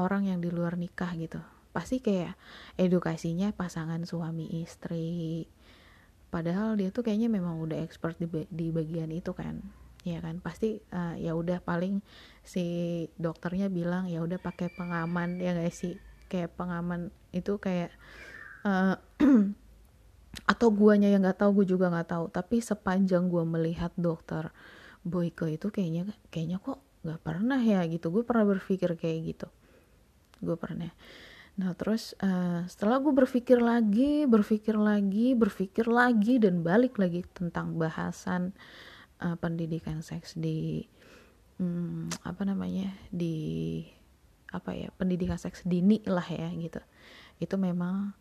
orang 0.00 0.32
yang 0.32 0.38
di 0.40 0.48
luar 0.48 0.80
nikah 0.80 1.12
gitu. 1.20 1.40
Pasti 1.70 2.00
kayak 2.02 2.34
edukasinya 2.80 3.52
pasangan 3.54 4.02
suami 4.08 4.48
istri. 4.64 5.46
Padahal 6.30 6.78
dia 6.78 6.94
tuh 6.94 7.02
kayaknya 7.02 7.28
memang 7.30 7.58
udah 7.58 7.78
expert 7.82 8.16
di, 8.16 8.26
di 8.50 8.70
bagian 8.70 9.12
itu 9.12 9.36
kan. 9.36 9.60
Ya 10.06 10.22
kan? 10.24 10.40
Pasti 10.40 10.80
uh, 10.94 11.14
ya 11.20 11.36
udah 11.36 11.60
paling 11.60 12.00
si 12.42 12.64
dokternya 13.20 13.68
bilang 13.68 14.08
ya 14.08 14.24
udah 14.24 14.40
pakai 14.40 14.72
pengaman 14.72 15.38
ya 15.38 15.52
guys 15.52 15.76
sih? 15.78 16.00
Kayak 16.30 16.54
pengaman 16.54 17.10
itu 17.30 17.56
kayak 17.56 17.90
uh, 18.66 18.98
atau 20.52 20.68
guanya 20.70 21.10
yang 21.10 21.26
nggak 21.26 21.42
tahu 21.42 21.62
gue 21.62 21.76
juga 21.76 21.90
nggak 21.90 22.10
tahu. 22.10 22.24
Tapi 22.30 22.62
sepanjang 22.62 23.30
gue 23.30 23.44
melihat 23.46 23.92
dokter 23.98 24.50
Boyke 25.00 25.48
itu 25.48 25.72
kayaknya 25.72 26.12
kayaknya 26.28 26.60
kok 26.60 26.78
nggak 27.02 27.20
pernah 27.24 27.60
ya 27.60 27.82
gitu. 27.88 28.12
Gue 28.12 28.22
pernah 28.22 28.44
berpikir 28.46 28.94
kayak 28.98 29.18
gitu. 29.36 29.48
Gue 30.44 30.56
pernah. 30.56 30.92
Nah 31.60 31.76
terus 31.76 32.16
uh, 32.24 32.64
setelah 32.70 33.02
gue 33.02 33.12
berpikir 33.12 33.60
lagi 33.60 34.24
berpikir 34.24 34.80
lagi 34.80 35.36
berpikir 35.36 35.90
lagi 35.90 36.40
dan 36.40 36.64
balik 36.64 36.96
lagi 36.96 37.26
tentang 37.36 37.76
bahasan 37.76 38.56
uh, 39.20 39.36
pendidikan 39.36 40.00
seks 40.00 40.38
di 40.40 40.88
um, 41.60 42.08
apa 42.24 42.42
namanya 42.48 42.88
di 43.12 43.84
apa 44.50 44.74
ya 44.74 44.88
pendidikan 44.96 45.38
seks 45.38 45.62
dini 45.62 46.02
lah 46.08 46.26
ya 46.26 46.50
gitu 46.58 46.80
itu 47.40 47.56
memang 47.56 48.12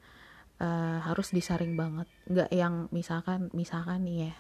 uh, 0.63 0.97
harus 1.03 1.29
disaring 1.36 1.75
banget. 1.75 2.08
Nggak 2.25 2.49
yang 2.55 2.88
misalkan 2.89 3.51
misalkan 3.51 4.08
nih 4.08 4.32
ya 4.32 4.34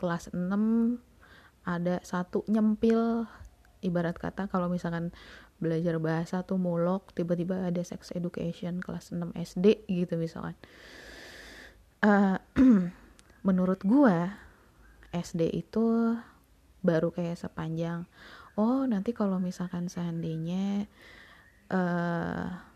kelas 0.00 0.32
6 0.32 0.40
ada 1.68 2.00
satu 2.00 2.46
nyempil 2.48 3.28
ibarat 3.84 4.16
kata 4.16 4.48
kalau 4.48 4.72
misalkan 4.72 5.12
belajar 5.60 6.00
bahasa 6.00 6.40
tuh 6.40 6.56
mulok 6.56 7.12
tiba-tiba 7.12 7.68
ada 7.68 7.84
sex 7.84 8.16
education 8.16 8.80
kelas 8.80 9.12
6 9.12 9.36
SD 9.36 9.84
gitu 9.90 10.16
misalkan. 10.16 10.56
Uh, 12.00 12.40
menurut 13.46 13.84
gua 13.84 14.40
SD 15.12 15.52
itu 15.52 16.16
baru 16.80 17.12
kayak 17.12 17.36
sepanjang 17.36 18.08
oh 18.56 18.88
nanti 18.88 19.12
kalau 19.12 19.36
misalkan 19.36 19.92
seandainya 19.92 20.88
uh, 21.68 22.69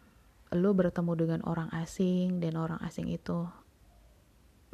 lo 0.55 0.71
bertemu 0.71 1.12
dengan 1.19 1.40
orang 1.45 1.69
asing 1.75 2.38
dan 2.38 2.55
orang 2.55 2.79
asing 2.87 3.11
itu 3.11 3.51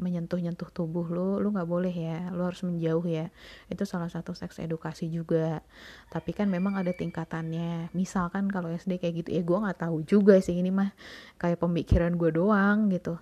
menyentuh-nyentuh 0.01 0.73
tubuh 0.73 1.05
lo, 1.13 1.39
lo 1.39 1.53
nggak 1.53 1.69
boleh 1.69 1.93
ya, 1.93 2.33
lo 2.33 2.49
harus 2.49 2.65
menjauh 2.65 3.05
ya. 3.05 3.29
Itu 3.69 3.85
salah 3.85 4.09
satu 4.09 4.33
seks 4.33 4.59
edukasi 4.59 5.13
juga. 5.13 5.61
Tapi 6.09 6.33
kan 6.33 6.49
memang 6.49 6.75
ada 6.81 6.91
tingkatannya. 6.91 7.93
Misalkan 7.93 8.49
kalau 8.49 8.73
SD 8.73 8.97
kayak 8.97 9.15
gitu, 9.25 9.29
ya 9.37 9.43
gue 9.45 9.59
nggak 9.61 9.85
tahu 9.85 10.03
juga 10.09 10.41
sih 10.41 10.57
ini 10.57 10.73
mah 10.73 10.91
kayak 11.37 11.61
pemikiran 11.61 12.17
gue 12.17 12.31
doang 12.33 12.89
gitu. 12.89 13.21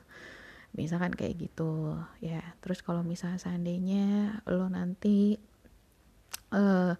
Misalkan 0.78 1.12
kayak 1.18 1.50
gitu, 1.50 1.98
ya. 2.22 2.40
Terus 2.62 2.80
kalau 2.86 3.02
misalnya 3.02 3.42
seandainya 3.42 4.38
lo 4.46 4.70
nanti 4.70 5.34
uh, 6.54 6.94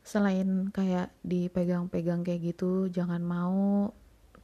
selain 0.00 0.72
kayak 0.72 1.12
dipegang-pegang 1.20 2.24
kayak 2.24 2.56
gitu, 2.56 2.88
jangan 2.88 3.20
mau 3.20 3.92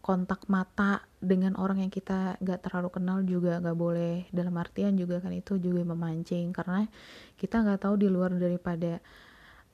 kontak 0.02 0.50
mata 0.50 1.06
dengan 1.22 1.54
orang 1.54 1.78
yang 1.86 1.92
kita 1.94 2.34
gak 2.42 2.66
terlalu 2.66 2.90
kenal 2.90 3.22
juga 3.22 3.62
gak 3.62 3.78
boleh 3.78 4.26
dalam 4.34 4.58
artian 4.58 4.98
juga 4.98 5.22
kan 5.22 5.30
itu 5.30 5.62
juga 5.62 5.86
memancing 5.86 6.50
karena 6.50 6.90
kita 7.38 7.62
gak 7.62 7.86
tahu 7.86 7.94
di 8.02 8.10
luar 8.10 8.34
daripada 8.34 8.98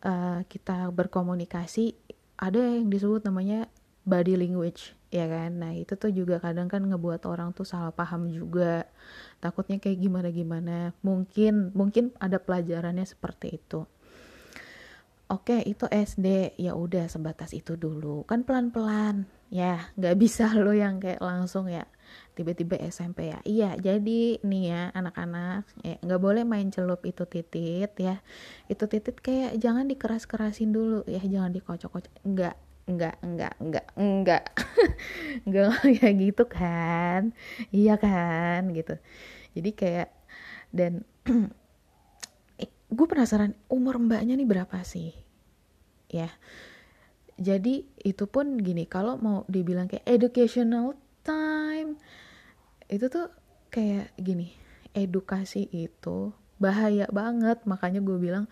uh, 0.04 0.44
kita 0.44 0.92
berkomunikasi 0.92 1.96
ada 2.36 2.60
yang 2.60 2.92
disebut 2.92 3.24
namanya 3.24 3.72
body 4.04 4.36
language 4.36 4.92
ya 5.08 5.24
kan 5.24 5.64
nah 5.64 5.72
itu 5.72 5.96
tuh 5.96 6.12
juga 6.12 6.36
kadang 6.44 6.68
kan 6.68 6.84
ngebuat 6.84 7.24
orang 7.24 7.56
tuh 7.56 7.64
salah 7.64 7.90
paham 7.96 8.28
juga 8.28 8.84
takutnya 9.40 9.80
kayak 9.80 9.96
gimana 9.96 10.28
gimana 10.28 10.76
mungkin 11.00 11.72
mungkin 11.72 12.12
ada 12.20 12.36
pelajarannya 12.36 13.08
seperti 13.08 13.56
itu 13.56 13.88
Oke, 15.28 15.60
itu 15.68 15.84
SD. 15.92 16.56
Ya 16.56 16.72
udah 16.72 17.04
sebatas 17.04 17.52
itu 17.52 17.76
dulu. 17.76 18.24
Kan 18.24 18.48
pelan-pelan. 18.48 19.28
Ya, 19.48 19.88
nggak 19.96 20.16
bisa 20.20 20.48
lo 20.64 20.72
yang 20.76 21.00
kayak 21.00 21.20
langsung 21.24 21.68
ya 21.68 21.84
tiba-tiba 22.32 22.78
SMP 22.78 23.34
ya. 23.34 23.42
Iya, 23.42 23.74
jadi 23.76 24.38
nih 24.46 24.64
ya 24.70 24.82
anak-anak, 24.94 25.66
ya 25.82 25.98
nggak 26.00 26.22
boleh 26.22 26.42
main 26.46 26.70
celup 26.70 27.02
itu 27.02 27.26
titit 27.26 27.92
ya. 27.98 28.22
Itu 28.70 28.86
titit 28.86 29.18
kayak 29.18 29.58
jangan 29.58 29.90
dikeras-kerasin 29.90 30.70
dulu 30.70 31.02
ya, 31.10 31.20
jangan 31.24 31.50
dikocok-kocok. 31.50 32.12
Enggak, 32.22 32.56
enggak, 32.86 33.16
enggak, 33.20 33.54
enggak, 33.58 33.86
enggak. 33.98 34.44
enggak 35.44 35.66
kayak 35.98 36.14
gitu 36.22 36.44
kan. 36.46 37.34
Iya 37.74 37.98
kan 37.98 38.70
gitu. 38.70 38.94
Jadi 39.58 39.70
kayak 39.74 40.08
dan 40.70 41.02
gue 42.88 43.06
penasaran 43.06 43.52
umur 43.68 44.00
mbaknya 44.00 44.32
nih 44.32 44.48
berapa 44.48 44.80
sih 44.80 45.12
ya 46.08 46.32
jadi 47.38 47.86
itu 48.02 48.24
pun 48.26 48.58
gini 48.58 48.84
kalau 48.90 49.14
mau 49.22 49.46
dibilang 49.46 49.86
kayak 49.86 50.02
educational 50.10 50.98
time 51.22 51.94
itu 52.90 53.06
tuh 53.06 53.30
kayak 53.70 54.10
gini 54.18 54.50
edukasi 54.96 55.70
itu 55.70 56.34
bahaya 56.58 57.06
banget. 57.14 57.62
Makanya 57.64 58.02
gue 58.02 58.18
bilang 58.18 58.50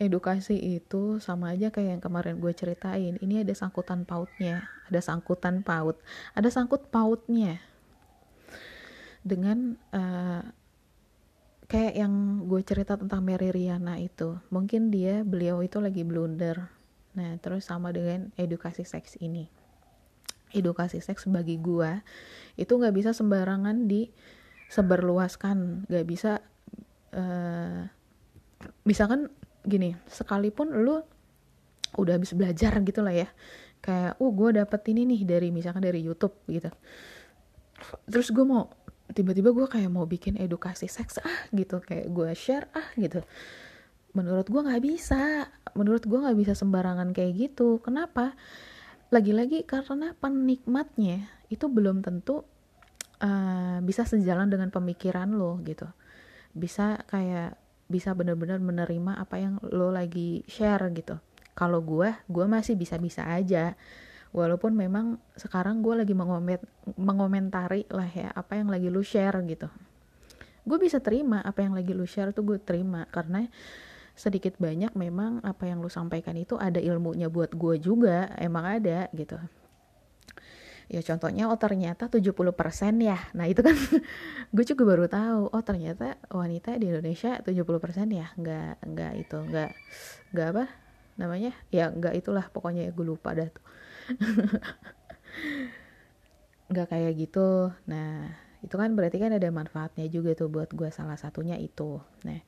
edukasi 0.00 0.56
itu 0.56 1.20
sama 1.20 1.54
aja 1.54 1.68
kayak 1.68 2.00
yang 2.00 2.02
kemarin 2.02 2.40
gue 2.40 2.52
ceritain. 2.56 3.20
Ini 3.20 3.44
ada 3.44 3.52
sangkutan 3.52 4.08
pautnya 4.08 4.66
ada 4.88 5.00
sangkutan 5.00 5.64
paut 5.64 6.00
ada 6.32 6.48
sangkut 6.48 6.88
pautnya. 6.88 7.60
Dengan 9.22 9.78
uh, 9.94 10.42
kayak 11.70 11.94
yang 11.94 12.44
gue 12.50 12.60
cerita 12.66 12.98
tentang 12.98 13.22
Mary 13.22 13.54
Riana 13.54 13.96
itu 14.02 14.36
mungkin 14.50 14.90
dia 14.90 15.22
beliau 15.22 15.62
itu 15.62 15.78
lagi 15.78 16.02
blunder 16.02 16.81
nah 17.12 17.36
terus 17.40 17.68
sama 17.68 17.92
dengan 17.92 18.32
edukasi 18.40 18.84
seks 18.88 19.20
ini. 19.20 19.48
Edukasi 20.52 21.00
seks 21.00 21.28
bagi 21.28 21.56
gue 21.60 22.00
itu 22.60 22.72
nggak 22.72 22.92
bisa 22.92 23.10
sembarangan 23.16 23.88
di 23.88 24.08
seberluaskan. 24.68 25.88
Nggak 25.88 26.06
bisa 26.08 26.40
uh, 27.16 27.84
misalkan 28.84 29.28
gini 29.64 29.96
sekalipun 30.08 30.84
lu 30.84 31.00
udah 31.96 32.16
habis 32.16 32.32
belajar 32.32 32.76
gitu 32.84 33.00
lah 33.04 33.12
ya. 33.12 33.28
Kayak 33.82 34.20
uh 34.20 34.32
gue 34.32 34.50
dapet 34.60 34.80
ini 34.92 35.08
nih 35.08 35.20
dari 35.24 35.48
misalkan 35.52 35.84
dari 35.84 36.00
YouTube 36.04 36.36
gitu. 36.48 36.68
Terus 38.08 38.28
gue 38.32 38.44
mau 38.44 38.72
tiba-tiba 39.12 39.52
gue 39.52 39.66
kayak 39.68 39.90
mau 39.92 40.08
bikin 40.08 40.40
edukasi 40.40 40.88
seks 40.88 41.20
ah 41.20 41.38
gitu. 41.52 41.80
Kayak 41.80 42.08
gue 42.12 42.28
share 42.32 42.66
ah 42.72 42.88
gitu 42.96 43.20
menurut 44.12 44.46
gue 44.48 44.60
nggak 44.60 44.82
bisa. 44.84 45.48
Menurut 45.72 46.04
gue 46.04 46.18
nggak 46.20 46.38
bisa 46.38 46.52
sembarangan 46.52 47.12
kayak 47.16 47.32
gitu. 47.36 47.80
Kenapa? 47.80 48.36
Lagi-lagi 49.12 49.64
karena 49.68 50.16
penikmatnya 50.16 51.28
itu 51.52 51.68
belum 51.68 52.00
tentu 52.00 52.44
uh, 53.20 53.78
bisa 53.84 54.08
sejalan 54.08 54.48
dengan 54.48 54.68
pemikiran 54.72 55.32
lo 55.32 55.60
gitu. 55.64 55.88
Bisa 56.52 57.00
kayak 57.08 57.56
bisa 57.92 58.16
benar-benar 58.16 58.56
menerima 58.56 59.20
apa 59.20 59.36
yang 59.36 59.60
lo 59.68 59.92
lagi 59.92 60.44
share 60.48 60.88
gitu. 60.96 61.20
Kalau 61.52 61.84
gue 61.84 62.12
gue 62.28 62.46
masih 62.48 62.76
bisa-bisa 62.76 63.28
aja. 63.28 63.76
Walaupun 64.32 64.72
memang 64.72 65.20
sekarang 65.36 65.84
gue 65.84 65.92
lagi 65.92 66.16
mengoment 66.16 66.64
mengomentari 66.96 67.84
lah 67.92 68.08
ya 68.08 68.32
apa 68.32 68.56
yang 68.56 68.72
lagi 68.72 68.88
lu 68.88 69.04
share 69.04 69.36
gitu. 69.44 69.68
Gue 70.64 70.80
bisa 70.80 71.04
terima 71.04 71.44
apa 71.44 71.60
yang 71.60 71.76
lagi 71.76 71.92
lu 71.92 72.08
share 72.08 72.32
tuh 72.32 72.40
gue 72.48 72.56
terima. 72.56 73.04
Karena 73.12 73.44
sedikit 74.22 74.54
banyak 74.62 74.94
memang 74.94 75.42
apa 75.42 75.66
yang 75.66 75.82
lu 75.82 75.90
sampaikan 75.90 76.38
itu 76.38 76.54
ada 76.54 76.78
ilmunya 76.78 77.26
buat 77.26 77.58
gue 77.58 77.82
juga 77.82 78.30
emang 78.38 78.78
ada 78.78 79.10
gitu. 79.10 79.34
Ya 80.86 81.02
contohnya 81.02 81.50
oh 81.50 81.58
ternyata 81.58 82.06
70% 82.06 82.54
ya. 83.02 83.18
Nah 83.34 83.50
itu 83.50 83.66
kan 83.66 83.74
gue 84.54 84.64
juga 84.68 84.82
baru 84.86 85.10
tahu 85.10 85.50
oh 85.50 85.62
ternyata 85.66 86.22
wanita 86.30 86.78
di 86.78 86.94
Indonesia 86.94 87.42
70% 87.42 87.66
ya. 88.14 88.30
Nggak 88.38 88.86
nggak 88.86 89.12
itu 89.18 89.38
nggak 89.42 89.70
nggak 90.30 90.46
apa 90.54 90.64
namanya? 91.18 91.50
Ya 91.74 91.90
nggak 91.90 92.22
itulah 92.22 92.46
pokoknya 92.46 92.86
ya 92.86 92.94
gue 92.94 93.02
lupa 93.02 93.34
dah 93.34 93.50
tuh. 93.50 93.66
Nggak 96.72 96.88
kayak 96.88 97.12
gitu. 97.18 97.74
Nah 97.90 98.30
itu 98.62 98.78
kan 98.78 98.94
berarti 98.94 99.18
kan 99.18 99.34
ada 99.34 99.50
manfaatnya 99.50 100.06
juga 100.06 100.38
tuh 100.38 100.46
buat 100.46 100.70
gue 100.70 100.94
salah 100.94 101.18
satunya 101.18 101.58
itu. 101.58 101.98
Nah 102.22 102.38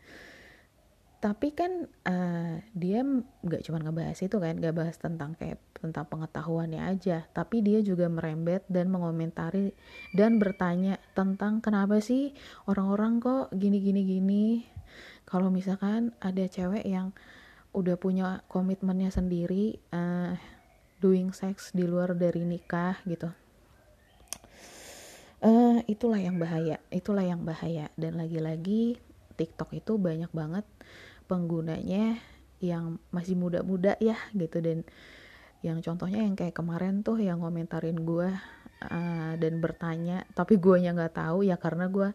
tapi 1.25 1.57
kan 1.57 1.89
uh, 2.05 2.61
dia 2.77 3.01
nggak 3.41 3.65
cuma 3.65 3.81
ngebahas 3.81 4.21
itu 4.21 4.37
kan 4.37 4.61
nggak 4.61 4.77
bahas 4.77 5.01
tentang 5.01 5.33
kayak 5.41 5.57
tentang 5.73 6.05
pengetahuannya 6.05 6.85
aja. 6.85 7.25
Tapi 7.33 7.65
dia 7.65 7.81
juga 7.81 8.13
merembet 8.13 8.69
dan 8.69 8.93
mengomentari 8.93 9.73
dan 10.13 10.37
bertanya 10.37 11.01
tentang 11.17 11.65
kenapa 11.65 12.05
sih 12.05 12.37
orang-orang 12.69 13.25
kok 13.25 13.49
gini 13.57 13.81
gini 13.81 14.05
gini. 14.05 14.47
Kalau 15.25 15.49
misalkan 15.49 16.13
ada 16.21 16.45
cewek 16.45 16.85
yang 16.85 17.17
udah 17.73 17.97
punya 17.97 18.45
komitmennya 18.53 19.09
sendiri 19.09 19.81
uh, 19.97 20.37
doing 21.01 21.33
sex 21.33 21.73
di 21.73 21.89
luar 21.89 22.13
dari 22.13 22.45
nikah 22.45 23.01
gitu. 23.09 23.33
Uh, 25.41 25.81
itulah 25.89 26.21
yang 26.21 26.37
bahaya 26.37 26.77
itulah 26.93 27.25
yang 27.25 27.49
bahaya. 27.49 27.89
Dan 27.97 28.21
lagi-lagi 28.21 29.01
TikTok 29.41 29.73
itu 29.75 29.97
banyak 29.97 30.29
banget 30.31 30.69
penggunanya 31.27 32.19
yang 32.63 32.97
masih 33.13 33.37
muda-muda 33.37 33.97
ya 34.01 34.17
gitu. 34.33 34.61
Dan 34.61 34.85
yang 35.65 35.81
contohnya 35.81 36.21
yang 36.25 36.37
kayak 36.37 36.57
kemarin 36.57 37.01
tuh 37.01 37.21
yang 37.21 37.41
ngomentarin 37.41 38.05
gue 38.05 38.29
uh, 38.85 39.33
dan 39.41 39.55
bertanya 39.65 40.29
tapi 40.37 40.61
gue 40.61 40.77
nya 40.77 40.93
nggak 40.93 41.17
tahu 41.17 41.41
ya 41.41 41.57
karena 41.57 41.89
gue 41.89 42.13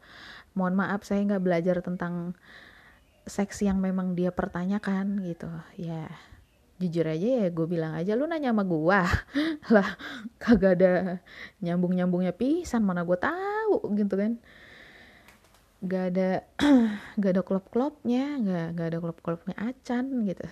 mohon 0.54 0.78
maaf 0.78 1.02
saya 1.02 1.26
nggak 1.26 1.42
belajar 1.42 1.82
tentang 1.82 2.38
seks 3.26 3.62
yang 3.66 3.82
memang 3.82 4.14
dia 4.14 4.30
pertanyakan 4.30 5.22
gitu. 5.26 5.50
Ya 5.78 6.10
jujur 6.80 7.04
aja 7.04 7.44
ya 7.44 7.48
gue 7.52 7.68
bilang 7.68 7.92
aja 7.92 8.16
lu 8.16 8.24
nanya 8.24 8.56
sama 8.56 8.64
gue 8.64 9.02
lah 9.76 9.90
kagak 10.40 10.80
ada 10.80 11.20
nyambung 11.60 11.92
nyambungnya 11.92 12.32
pisan 12.32 12.88
mana 12.88 13.04
gue 13.04 13.20
tahu 13.20 13.84
gitu 14.00 14.16
kan 14.16 14.40
gak 15.80 16.06
ada 16.16 16.44
gak 17.22 17.32
ada 17.40 17.44
klub 17.44 17.66
klubnya 17.72 18.36
gak 18.44 18.68
gak 18.76 18.88
ada 18.92 19.00
klub 19.00 19.20
klubnya 19.24 19.56
acan 19.56 20.28
gitu. 20.28 20.46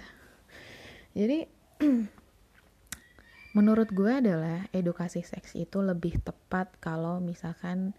Jadi 1.18 1.38
menurut 3.58 3.90
gue 3.92 4.12
adalah 4.12 4.70
edukasi 4.72 5.26
seks 5.26 5.58
itu 5.58 5.82
lebih 5.84 6.22
tepat 6.22 6.78
kalau 6.80 7.20
misalkan 7.20 7.92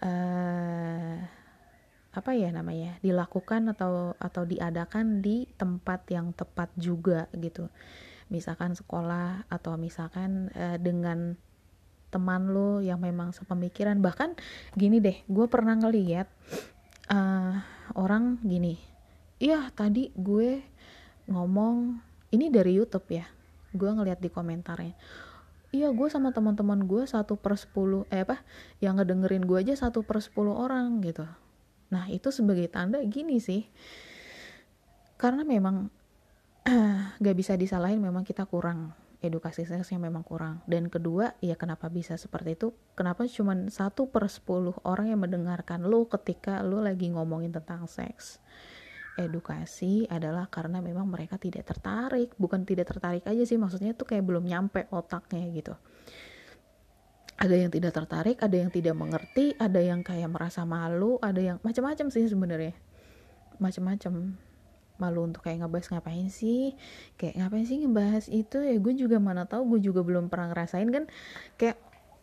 uh, 0.00 1.18
apa 2.10 2.30
ya 2.34 2.50
namanya 2.50 2.98
dilakukan 3.04 3.70
atau 3.70 4.18
atau 4.18 4.42
diadakan 4.42 5.22
di 5.22 5.46
tempat 5.54 6.08
yang 6.10 6.32
tepat 6.34 6.72
juga 6.74 7.30
gitu. 7.36 7.70
Misalkan 8.30 8.78
sekolah 8.78 9.50
atau 9.50 9.74
misalkan 9.74 10.50
uh, 10.54 10.78
dengan 10.78 11.34
teman 12.10 12.50
lo 12.50 12.82
yang 12.82 13.00
memang 13.00 13.32
sepemikiran. 13.32 13.98
Bahkan 14.02 14.36
gini 14.76 14.98
deh 14.98 15.22
gue 15.26 15.46
pernah 15.46 15.78
ngeliat 15.78 16.26
uh, 17.10 17.54
orang 17.96 18.38
gini 18.44 18.90
iya 19.40 19.72
tadi 19.72 20.12
gue 20.14 20.60
ngomong 21.26 21.96
ini 22.30 22.52
dari 22.52 22.76
YouTube 22.76 23.08
ya. 23.10 23.26
Gue 23.72 23.90
ngeliat 23.90 24.20
di 24.20 24.28
komentarnya. 24.30 24.94
Iya 25.70 25.88
gue 25.94 26.08
sama 26.10 26.34
teman-teman 26.34 26.84
gue 26.84 27.06
satu 27.06 27.38
per 27.38 27.54
sepuluh 27.54 28.02
eh 28.10 28.26
apa 28.26 28.42
yang 28.82 28.98
ngedengerin 28.98 29.46
gue 29.46 29.58
aja 29.62 29.74
satu 29.88 30.02
per 30.02 30.20
sepuluh 30.20 30.54
orang 30.54 31.00
gitu. 31.02 31.26
Nah, 31.90 32.06
itu 32.06 32.30
sebagai 32.30 32.70
tanda 32.70 33.02
gini 33.02 33.42
sih. 33.42 33.66
Karena 35.18 35.42
memang 35.42 35.90
gak 37.24 37.36
bisa 37.38 37.58
disalahin 37.58 37.98
memang 37.98 38.22
kita 38.22 38.46
kurang 38.46 38.94
edukasi 39.20 39.68
seksnya 39.68 40.00
memang 40.00 40.24
kurang. 40.24 40.64
Dan 40.64 40.88
kedua 40.88 41.36
ya 41.44 41.54
kenapa 41.54 41.92
bisa 41.92 42.16
seperti 42.16 42.56
itu? 42.56 42.68
Kenapa 42.96 43.28
cuma 43.28 43.54
satu 43.68 44.08
per 44.08 44.26
sepuluh 44.32 44.76
orang 44.84 45.12
yang 45.12 45.20
mendengarkan 45.20 45.84
lo 45.84 46.08
ketika 46.08 46.64
lo 46.64 46.80
lagi 46.80 47.12
ngomongin 47.12 47.52
tentang 47.52 47.84
seks? 47.84 48.40
Edukasi 49.20 50.08
adalah 50.08 50.48
karena 50.48 50.80
memang 50.80 51.04
mereka 51.04 51.36
tidak 51.36 51.68
tertarik. 51.68 52.32
Bukan 52.40 52.64
tidak 52.64 52.88
tertarik 52.88 53.24
aja 53.28 53.44
sih 53.44 53.60
maksudnya 53.60 53.92
tuh 53.92 54.08
kayak 54.08 54.24
belum 54.24 54.48
nyampe 54.48 54.88
otaknya 54.88 55.44
gitu. 55.52 55.76
Ada 57.40 57.56
yang 57.56 57.72
tidak 57.72 57.96
tertarik, 57.96 58.36
ada 58.40 58.52
yang 58.52 58.68
tidak 58.68 58.92
mengerti, 58.92 59.56
ada 59.56 59.80
yang 59.80 60.04
kayak 60.04 60.28
merasa 60.28 60.68
malu, 60.68 61.16
ada 61.24 61.40
yang 61.40 61.56
macam-macam 61.64 62.12
sih 62.12 62.28
sebenarnya. 62.28 62.76
Macam-macam. 63.56 64.36
Malu 65.00 65.26
untuk 65.26 65.42
kayak 65.42 65.64
ngebahas 65.64 65.88
ngapain 65.96 66.28
sih? 66.28 66.76
Kayak 67.16 67.34
ngapain 67.40 67.64
sih 67.64 67.80
ngebahas 67.80 68.24
itu? 68.28 68.60
Ya 68.60 68.76
gue 68.76 68.94
juga 68.94 69.16
mana 69.16 69.48
tahu, 69.48 69.76
gue 69.76 69.90
juga 69.90 70.04
belum 70.04 70.28
pernah 70.28 70.52
ngerasain 70.52 70.88
kan 70.92 71.04
kayak 71.56 71.80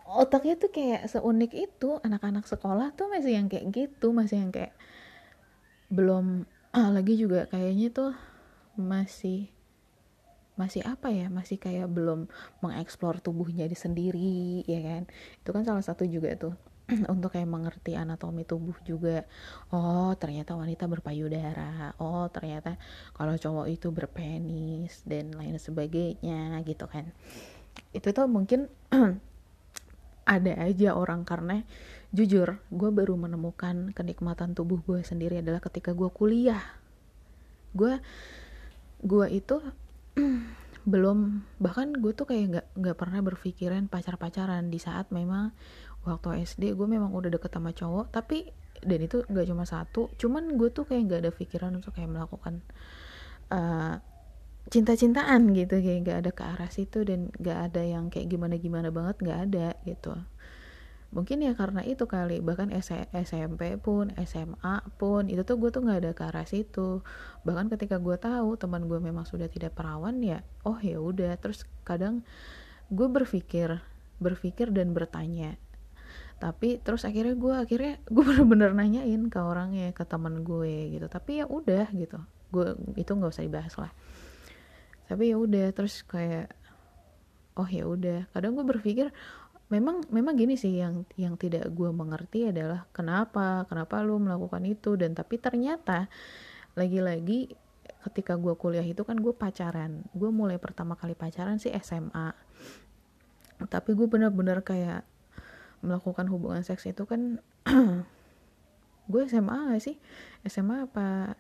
otaknya 0.08 0.56
tuh 0.56 0.72
kayak 0.72 1.12
seunik 1.12 1.52
itu 1.52 2.00
anak-anak 2.00 2.48
sekolah 2.48 2.96
tuh 2.96 3.12
masih 3.12 3.36
yang 3.36 3.52
kayak 3.52 3.68
gitu 3.76 4.16
masih 4.16 4.40
yang 4.40 4.52
kayak 4.56 4.72
belum 5.92 6.48
ah, 6.72 6.90
lagi 6.96 7.20
juga 7.20 7.44
kayaknya 7.52 7.92
tuh 7.92 8.12
masih 8.80 9.52
masih 10.58 10.82
apa 10.88 11.14
ya 11.14 11.30
masih 11.30 11.62
kayak 11.62 11.86
belum 11.92 12.26
mengeksplor 12.66 13.22
tubuhnya 13.22 13.70
di 13.70 13.78
sendiri 13.78 14.66
ya 14.66 14.80
kan 14.82 15.04
itu 15.44 15.50
kan 15.54 15.64
salah 15.68 15.86
satu 15.86 16.08
juga 16.08 16.34
tuh 16.34 16.56
untuk 17.14 17.36
kayak 17.36 17.50
mengerti 17.52 18.00
anatomi 18.00 18.48
tubuh 18.48 18.76
juga. 18.88 19.28
Oh 19.76 20.16
ternyata 20.16 20.56
wanita 20.56 20.88
berpayudara. 20.88 21.96
Oh 22.00 22.32
ternyata 22.32 22.80
kalau 23.12 23.36
cowok 23.36 23.68
itu 23.68 23.92
berpenis 23.92 25.04
dan 25.04 25.36
lain 25.36 25.60
sebagainya 25.60 26.64
gitu 26.64 26.88
kan. 26.88 27.12
Itu 27.92 28.16
tuh 28.16 28.32
mungkin 28.32 28.72
ada 30.28 30.54
aja 30.60 30.96
orang 30.96 31.24
karena 31.24 31.64
jujur 32.16 32.60
gue 32.72 32.90
baru 32.92 33.20
menemukan 33.20 33.92
kenikmatan 33.92 34.56
tubuh 34.56 34.80
gue 34.84 35.04
sendiri 35.04 35.44
adalah 35.44 35.60
ketika 35.60 35.92
gue 35.92 36.08
kuliah. 36.08 36.64
Gue 37.76 38.00
gue 39.04 39.28
itu 39.28 39.60
belum 40.88 41.44
bahkan 41.60 41.92
gue 41.92 42.16
tuh 42.16 42.24
kayak 42.24 42.44
nggak 42.48 42.68
nggak 42.80 42.98
pernah 42.98 43.20
berpikiran 43.20 43.92
pacar 43.92 44.16
pacaran 44.16 44.72
di 44.72 44.80
saat 44.80 45.12
memang 45.12 45.52
waktu 46.08 46.48
SD 46.48 46.74
gue 46.74 46.88
memang 46.88 47.12
udah 47.12 47.28
deket 47.28 47.52
sama 47.52 47.76
cowok 47.76 48.10
tapi 48.16 48.48
dan 48.82 49.00
itu 49.02 49.26
nggak 49.28 49.46
cuma 49.52 49.66
satu 49.68 50.08
cuman 50.16 50.56
gue 50.56 50.70
tuh 50.72 50.88
kayak 50.88 51.02
nggak 51.10 51.22
ada 51.28 51.32
pikiran 51.34 51.72
untuk 51.76 51.98
kayak 51.98 52.14
melakukan 52.14 52.64
uh, 53.52 54.00
cinta-cintaan 54.68 55.56
gitu 55.56 55.80
kayak 55.80 56.00
nggak 56.04 56.18
ada 56.28 56.32
ke 56.36 56.44
arah 56.44 56.72
situ 56.72 57.08
dan 57.08 57.32
nggak 57.40 57.72
ada 57.72 57.82
yang 57.88 58.12
kayak 58.12 58.28
gimana 58.28 58.60
gimana 58.60 58.92
banget 58.92 59.16
nggak 59.24 59.40
ada 59.50 59.68
gitu. 59.88 60.14
Mungkin 61.08 61.40
ya 61.40 61.56
karena 61.56 61.88
itu 61.88 62.04
kali 62.04 62.44
bahkan 62.44 62.68
SMP 62.76 63.80
pun 63.80 64.12
SMA 64.28 64.84
pun 65.00 65.32
itu 65.32 65.48
tuh 65.48 65.56
gue 65.56 65.72
tuh 65.72 65.88
nggak 65.88 66.00
ada 66.04 66.12
ke 66.12 66.24
arah 66.28 66.44
situ. 66.44 67.00
Bahkan 67.48 67.72
ketika 67.72 67.96
gue 67.96 68.20
tahu 68.20 68.60
teman 68.60 68.92
gue 68.92 69.00
memang 69.00 69.24
sudah 69.24 69.48
tidak 69.48 69.80
perawan 69.80 70.20
ya 70.20 70.44
oh 70.68 70.76
ya 70.84 71.00
udah 71.00 71.40
terus 71.40 71.64
kadang 71.88 72.28
gue 72.92 73.08
berpikir 73.08 73.80
berpikir 74.20 74.74
dan 74.76 74.92
bertanya 74.92 75.56
tapi 76.38 76.78
terus 76.82 77.02
akhirnya 77.02 77.34
gue 77.34 77.54
akhirnya 77.54 77.94
gue 78.06 78.24
bener-bener 78.30 78.72
nanyain 78.74 79.22
ke 79.30 79.40
orangnya 79.42 79.90
ke 79.94 80.06
teman 80.06 80.46
gue 80.46 80.94
gitu. 80.94 81.06
Tapi 81.10 81.42
ya 81.42 81.46
udah 81.50 81.90
gitu. 81.94 82.20
Gue 82.54 82.78
itu 82.98 83.12
nggak 83.12 83.32
usah 83.34 83.46
dibahas 83.46 83.74
lah. 83.78 83.92
Tapi 85.08 85.34
ya 85.34 85.38
udah 85.40 85.74
terus 85.74 86.06
kayak 86.06 86.54
oh 87.58 87.68
ya 87.68 87.90
udah. 87.90 88.30
Kadang 88.32 88.54
gue 88.54 88.66
berpikir 88.66 89.10
memang 89.68 90.06
memang 90.14 90.38
gini 90.38 90.56
sih 90.56 90.80
yang 90.80 91.04
yang 91.20 91.36
tidak 91.36 91.68
gue 91.76 91.90
mengerti 91.92 92.48
adalah 92.48 92.88
kenapa 92.94 93.66
kenapa 93.66 94.06
lu 94.06 94.22
melakukan 94.22 94.62
itu. 94.70 94.94
Dan 94.94 95.18
tapi 95.18 95.42
ternyata 95.42 96.06
lagi-lagi 96.78 97.50
ketika 98.08 98.38
gue 98.38 98.54
kuliah 98.54 98.86
itu 98.86 99.02
kan 99.02 99.18
gue 99.18 99.34
pacaran. 99.34 100.06
Gue 100.14 100.30
mulai 100.30 100.62
pertama 100.62 100.94
kali 100.94 101.18
pacaran 101.18 101.58
sih 101.58 101.74
SMA 101.82 102.48
tapi 103.66 103.98
gue 103.98 104.06
bener-bener 104.06 104.62
kayak 104.62 105.02
melakukan 105.86 106.26
hubungan 106.30 106.62
seks 106.66 106.90
itu 106.90 107.06
kan 107.06 107.42
gue 109.12 109.22
SMA 109.30 109.58
gak 109.74 109.84
sih? 109.84 109.96
SMA 110.46 110.90
apa 110.90 111.38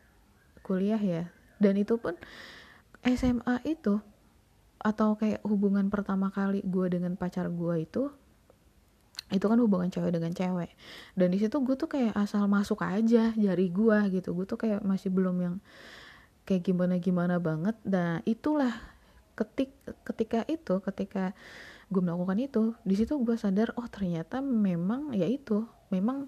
kuliah 0.63 0.99
ya? 0.99 1.29
Dan 1.57 1.77
itu 1.77 1.97
pun 1.97 2.13
SMA 3.01 3.63
itu 3.65 3.99
atau 4.77 5.17
kayak 5.17 5.41
hubungan 5.41 5.89
pertama 5.89 6.29
kali 6.29 6.61
gue 6.61 6.85
dengan 6.87 7.17
pacar 7.17 7.49
gue 7.49 7.75
itu 7.81 8.13
itu 9.27 9.43
kan 9.43 9.59
hubungan 9.59 9.91
cewek 9.91 10.15
dengan 10.15 10.31
cewek. 10.31 10.71
Dan 11.11 11.35
di 11.35 11.37
situ 11.43 11.59
gue 11.59 11.75
tuh 11.75 11.91
kayak 11.91 12.15
asal 12.15 12.47
masuk 12.47 12.79
aja 12.79 13.35
jari 13.35 13.67
gue 13.67 13.97
gitu. 14.15 14.31
Gue 14.31 14.47
tuh 14.47 14.55
kayak 14.55 14.79
masih 14.87 15.11
belum 15.11 15.35
yang 15.43 15.55
kayak 16.47 16.63
gimana 16.63 16.95
gimana 17.03 17.35
banget. 17.35 17.75
Nah 17.83 18.23
itulah 18.23 18.71
ketik 19.35 19.75
ketika 20.07 20.47
itu 20.47 20.79
ketika 20.79 21.35
gue 21.87 22.01
melakukan 22.03 22.37
itu. 22.39 22.63
Di 22.83 22.95
situ 22.99 23.15
gue 23.23 23.35
sadar 23.39 23.71
oh 23.79 23.87
ternyata 23.87 24.43
memang 24.43 25.15
ya 25.15 25.27
itu 25.27 25.63
memang 25.91 26.27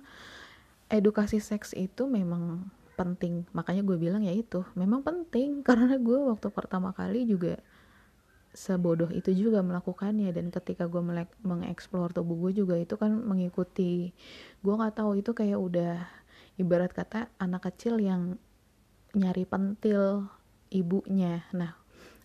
edukasi 0.87 1.43
seks 1.43 1.75
itu 1.75 2.07
memang 2.07 2.67
penting. 2.95 3.47
Makanya 3.55 3.83
gue 3.87 3.97
bilang 3.99 4.23
ya 4.23 4.35
itu 4.35 4.63
memang 4.75 5.03
penting. 5.03 5.59
Karena 5.67 5.95
gue 5.99 6.19
waktu 6.31 6.47
pertama 6.51 6.91
kali 6.91 7.27
juga 7.27 7.59
sebodoh 8.51 9.07
itu 9.11 9.31
juga 9.31 9.63
melakukannya. 9.63 10.31
Dan 10.35 10.51
ketika 10.51 10.87
gue 10.87 10.99
mengeksplor 11.43 12.11
tubuh 12.11 12.49
gue 12.49 12.63
juga 12.63 12.75
itu 12.75 12.99
kan 12.99 13.15
mengikuti 13.15 14.11
gue 14.59 14.73
nggak 14.73 14.99
tahu 14.99 15.19
itu 15.19 15.31
kayak 15.31 15.59
udah 15.59 15.95
ibarat 16.59 16.91
kata 16.91 17.31
anak 17.39 17.71
kecil 17.71 17.99
yang 18.03 18.35
nyari 19.15 19.47
pentil 19.47 20.27
ibunya. 20.69 21.47
Nah 21.55 21.78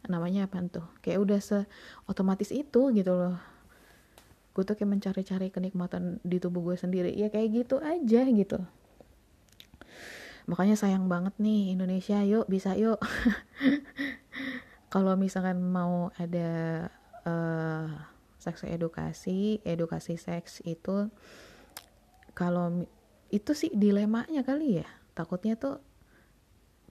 namanya 0.06 0.46
apa 0.48 0.60
tuh? 0.68 0.86
Kayak 1.00 1.18
udah 1.24 1.38
se 1.40 1.58
otomatis 2.08 2.50
itu 2.54 2.92
gitu 2.92 3.12
loh. 3.12 3.36
Gue 4.54 4.62
tuh 4.62 4.78
kayak 4.78 4.90
mencari-cari 4.90 5.50
kenikmatan 5.50 6.22
di 6.22 6.38
tubuh 6.38 6.62
gue 6.62 6.76
sendiri. 6.78 7.10
Ya 7.14 7.32
kayak 7.32 7.64
gitu 7.64 7.82
aja 7.82 8.22
gitu. 8.28 8.58
Makanya 10.44 10.76
sayang 10.76 11.08
banget 11.08 11.32
nih 11.40 11.72
Indonesia 11.72 12.20
yuk 12.22 12.44
bisa 12.46 12.76
yuk. 12.76 13.00
Kalau 14.92 15.18
misalkan 15.18 15.58
mau 15.58 16.14
ada 16.20 16.86
uh, 17.26 17.88
seks 18.38 18.68
edukasi 18.68 19.64
edukasi 19.64 20.20
seks 20.20 20.60
itu 20.68 21.08
kalau 22.36 22.84
itu 23.32 23.56
sih 23.56 23.72
dilemanya 23.72 24.44
kali 24.44 24.84
ya. 24.84 24.88
Takutnya 25.16 25.56
tuh 25.56 25.80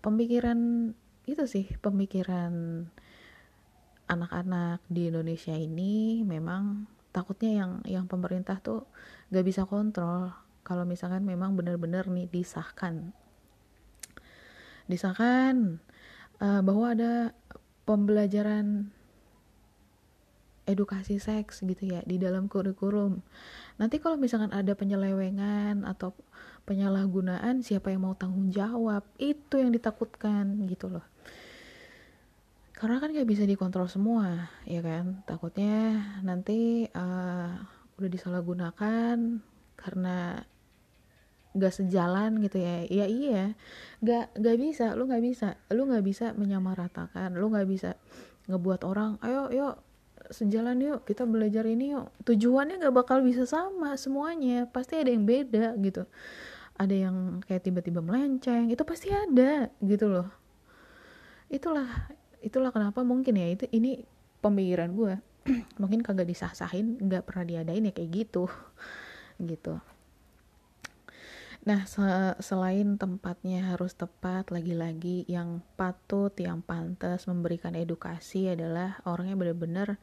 pemikiran 0.01 0.91
itu 1.29 1.43
sih 1.47 1.69
pemikiran 1.79 2.83
anak-anak 4.13 4.79
di 4.87 5.09
Indonesia 5.09 5.53
ini 5.53 6.21
memang 6.21 6.85
takutnya 7.13 7.51
yang 7.65 7.71
yang 7.85 8.05
pemerintah 8.09 8.57
tuh 8.61 8.85
gak 9.29 9.45
bisa 9.45 9.65
kontrol 9.65 10.33
kalau 10.63 10.87
misalkan 10.87 11.25
memang 11.27 11.53
benar-benar 11.53 12.09
nih 12.09 12.29
disahkan 12.31 13.13
disahkan 14.87 15.79
uh, 16.41 16.61
bahwa 16.65 16.93
ada 16.93 17.13
pembelajaran 17.83 18.91
edukasi 20.63 21.19
seks 21.19 21.59
gitu 21.63 21.91
ya 21.91 21.99
di 22.07 22.15
dalam 22.15 22.47
kurikulum. 22.47 23.19
Nanti 23.75 23.99
kalau 23.99 24.15
misalkan 24.15 24.55
ada 24.55 24.71
penyelewengan 24.75 25.83
atau 25.83 26.15
penyalahgunaan, 26.63 27.59
siapa 27.59 27.91
yang 27.91 28.07
mau 28.07 28.15
tanggung 28.15 28.47
jawab? 28.47 29.03
Itu 29.19 29.59
yang 29.59 29.75
ditakutkan 29.75 30.63
gitu 30.71 30.87
loh. 30.87 31.03
Karena 32.83 32.99
kan 32.99 33.15
gak 33.15 33.31
bisa 33.31 33.47
dikontrol 33.47 33.87
semua, 33.87 34.51
ya 34.67 34.83
kan? 34.83 35.23
Takutnya 35.23 36.03
nanti 36.19 36.83
uh, 36.91 37.55
udah 37.95 38.09
disalahgunakan 38.11 39.39
karena 39.79 40.43
gak 41.55 41.79
sejalan 41.79 42.43
gitu 42.43 42.59
ya. 42.59 42.83
Ya 42.91 43.07
iya 43.07 43.55
gak 44.03 44.35
gak 44.35 44.59
bisa 44.59 44.99
lu 44.99 45.07
gak 45.07 45.23
bisa. 45.23 45.55
Lu 45.71 45.87
gak 45.87 46.03
bisa 46.03 46.35
menyamaratakan 46.35 47.31
lu 47.39 47.47
gak 47.55 47.71
bisa 47.71 47.95
ngebuat 48.51 48.83
orang 48.83 49.15
ayo 49.23 49.47
yuk 49.55 49.79
sejalan 50.27 50.83
yuk 50.83 51.07
kita 51.07 51.23
belajar 51.23 51.63
ini 51.63 51.95
yuk. 51.95 52.11
Tujuannya 52.27 52.83
gak 52.83 52.91
bakal 52.99 53.23
bisa 53.23 53.47
sama 53.47 53.95
semuanya 53.95 54.67
pasti 54.67 54.99
ada 54.99 55.07
yang 55.07 55.23
beda 55.23 55.79
gitu. 55.79 56.03
Ada 56.75 57.07
yang 57.07 57.39
kayak 57.47 57.63
tiba-tiba 57.63 58.03
melenceng 58.03 58.67
itu 58.67 58.83
pasti 58.83 59.07
ada 59.07 59.71
gitu 59.79 60.11
loh. 60.11 60.27
Itulah 61.47 61.87
itulah 62.43 62.75
kenapa 62.75 63.01
mungkin 63.01 63.39
ya 63.39 63.47
itu 63.47 63.65
ini 63.71 64.03
pemikiran 64.43 64.91
gue 64.91 65.15
mungkin 65.81 66.03
kagak 66.03 66.27
disah-sahin 66.27 66.99
nggak 66.99 67.23
pernah 67.27 67.43
diadain 67.47 67.87
ya 67.87 67.93
kayak 67.95 68.11
gitu. 68.11 68.47
Gitu. 69.41 69.81
Nah, 71.63 71.87
se 71.87 72.03
selain 72.43 72.99
tempatnya 72.99 73.71
harus 73.71 73.95
tepat, 73.95 74.51
lagi-lagi 74.51 75.23
yang 75.31 75.63
patut, 75.79 76.35
yang 76.35 76.59
pantas 76.59 77.23
memberikan 77.23 77.71
edukasi 77.73 78.51
adalah 78.51 78.99
orangnya 79.07 79.39
benar-benar 79.39 79.95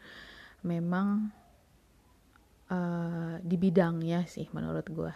memang 0.65 1.31
uh, 2.73 3.37
di 3.45 3.61
bidangnya 3.61 4.25
sih 4.25 4.49
menurut 4.57 4.89
gue. 4.89 5.13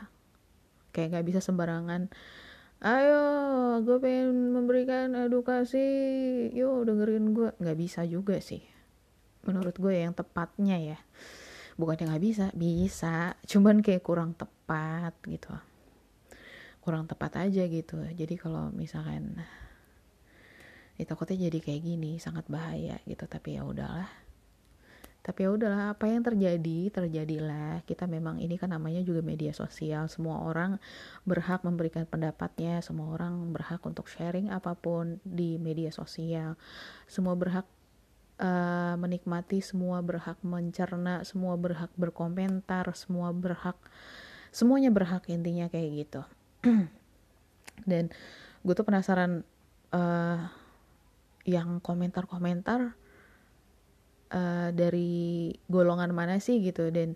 Kayak 0.93 1.21
gak 1.21 1.27
bisa 1.33 1.41
sembarangan, 1.41 2.13
ayo 2.85 3.23
gue 3.81 3.97
pengen 3.99 4.53
memberikan 4.53 5.17
edukasi, 5.17 5.83
yuk 6.53 6.85
dengerin 6.85 7.33
gue. 7.33 7.51
Gak 7.57 7.79
bisa 7.81 8.05
juga 8.05 8.39
sih. 8.39 8.61
Menurut 9.49 9.75
gue 9.81 10.05
yang 10.05 10.13
tepatnya 10.13 10.77
ya. 10.77 10.99
Bukannya 11.81 12.13
gak 12.13 12.23
bisa, 12.23 12.47
bisa. 12.53 13.35
Cuman 13.49 13.81
kayak 13.81 14.05
kurang 14.05 14.37
tepat 14.37 15.17
gitu 15.25 15.51
kurang 16.85 17.09
tepat 17.09 17.49
aja 17.49 17.65
gitu 17.65 17.97
jadi 18.13 18.37
kalau 18.37 18.69
misalkan 18.77 19.41
ya 21.01 21.05
takutnya 21.09 21.49
jadi 21.49 21.59
kayak 21.65 21.81
gini 21.81 22.21
sangat 22.21 22.45
bahaya 22.45 23.01
gitu 23.09 23.25
tapi 23.25 23.57
ya 23.57 23.65
udahlah 23.65 24.07
tapi 25.25 25.49
ya 25.49 25.57
udahlah 25.57 25.97
apa 25.97 26.05
yang 26.05 26.21
terjadi? 26.21 26.93
Terjadilah 26.93 27.81
kita 27.89 28.05
memang 28.05 28.45
ini 28.45 28.61
kan 28.61 28.69
namanya 28.77 29.01
juga 29.01 29.25
media 29.25 29.57
sosial. 29.57 30.05
Semua 30.13 30.45
orang 30.45 30.77
berhak 31.25 31.65
memberikan 31.65 32.05
pendapatnya. 32.05 32.85
Semua 32.85 33.17
orang 33.17 33.49
berhak 33.49 33.81
untuk 33.89 34.05
sharing 34.05 34.53
apa 34.53 34.77
pun 34.77 35.25
di 35.25 35.57
media 35.57 35.89
sosial. 35.89 36.61
Semua 37.09 37.33
berhak 37.41 37.65
uh, 38.37 39.01
menikmati 39.01 39.65
semua 39.65 40.05
berhak 40.05 40.37
mencerna 40.45 41.25
semua 41.25 41.57
berhak 41.57 41.89
berkomentar 41.97 42.85
semua 42.93 43.33
berhak 43.33 43.81
semuanya 44.53 44.93
berhak 44.93 45.25
intinya 45.33 45.73
kayak 45.73 46.05
gitu. 46.05 46.23
Dan 47.91 48.13
gue 48.61 48.75
tuh 48.77 48.85
penasaran 48.85 49.41
uh, 49.97 50.41
yang 51.49 51.81
komentar-komentar 51.81 52.93
uh, 54.35 54.69
dari 54.75 55.55
golongan 55.71 56.11
mana 56.11 56.43
sih 56.43 56.59
gitu. 56.59 56.91
Dan 56.91 57.15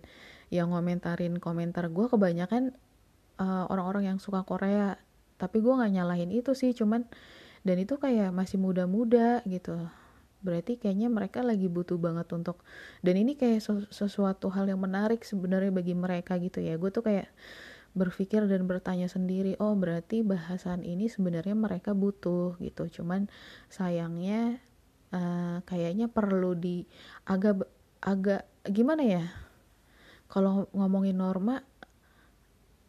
yang 0.49 0.73
ngomentarin 0.73 1.37
komentar 1.37 1.91
gue 1.93 2.09
kebanyakan 2.09 2.73
orang 3.39 3.63
eh, 3.63 3.65
orang-orang 3.71 4.03
yang 4.15 4.19
suka 4.19 4.43
Korea. 4.43 4.97
Tapi 5.39 5.63
gue 5.63 5.71
nggak 5.71 5.93
nyalahin 5.95 6.33
itu 6.33 6.51
sih 6.51 6.75
cuman 6.75 7.07
dan 7.63 7.77
itu 7.79 7.95
kayak 7.95 8.33
masih 8.33 8.59
muda-muda 8.59 9.45
gitu. 9.47 9.77
Berarti 10.43 10.79
kayaknya 10.79 11.07
mereka 11.07 11.43
lagi 11.45 11.67
butuh 11.71 11.95
banget 12.01 12.27
untuk 12.35 12.65
dan 13.05 13.15
ini 13.15 13.35
kayak 13.39 13.63
sesuatu 13.93 14.51
hal 14.51 14.67
yang 14.67 14.81
menarik 14.81 15.23
sebenarnya 15.23 15.71
bagi 15.71 15.95
mereka 15.95 16.35
gitu 16.41 16.59
ya. 16.59 16.75
Gue 16.75 16.91
tuh 16.91 17.05
kayak 17.05 17.31
berpikir 17.97 18.45
dan 18.45 18.69
bertanya 18.69 19.09
sendiri 19.09 19.57
oh 19.57 19.73
berarti 19.73 20.21
bahasan 20.21 20.85
ini 20.85 21.07
sebenarnya 21.07 21.55
mereka 21.55 21.95
butuh 21.95 22.59
gitu. 22.59 22.89
Cuman 22.89 23.31
sayangnya 23.71 24.59
uh, 25.13 25.61
kayaknya 25.65 26.09
perlu 26.09 26.53
di 26.57 26.85
agak 27.25 27.65
agak 27.99 28.47
gimana 28.65 29.03
ya? 29.05 29.25
Kalau 30.29 30.69
ngomongin 30.73 31.17
norma 31.17 31.61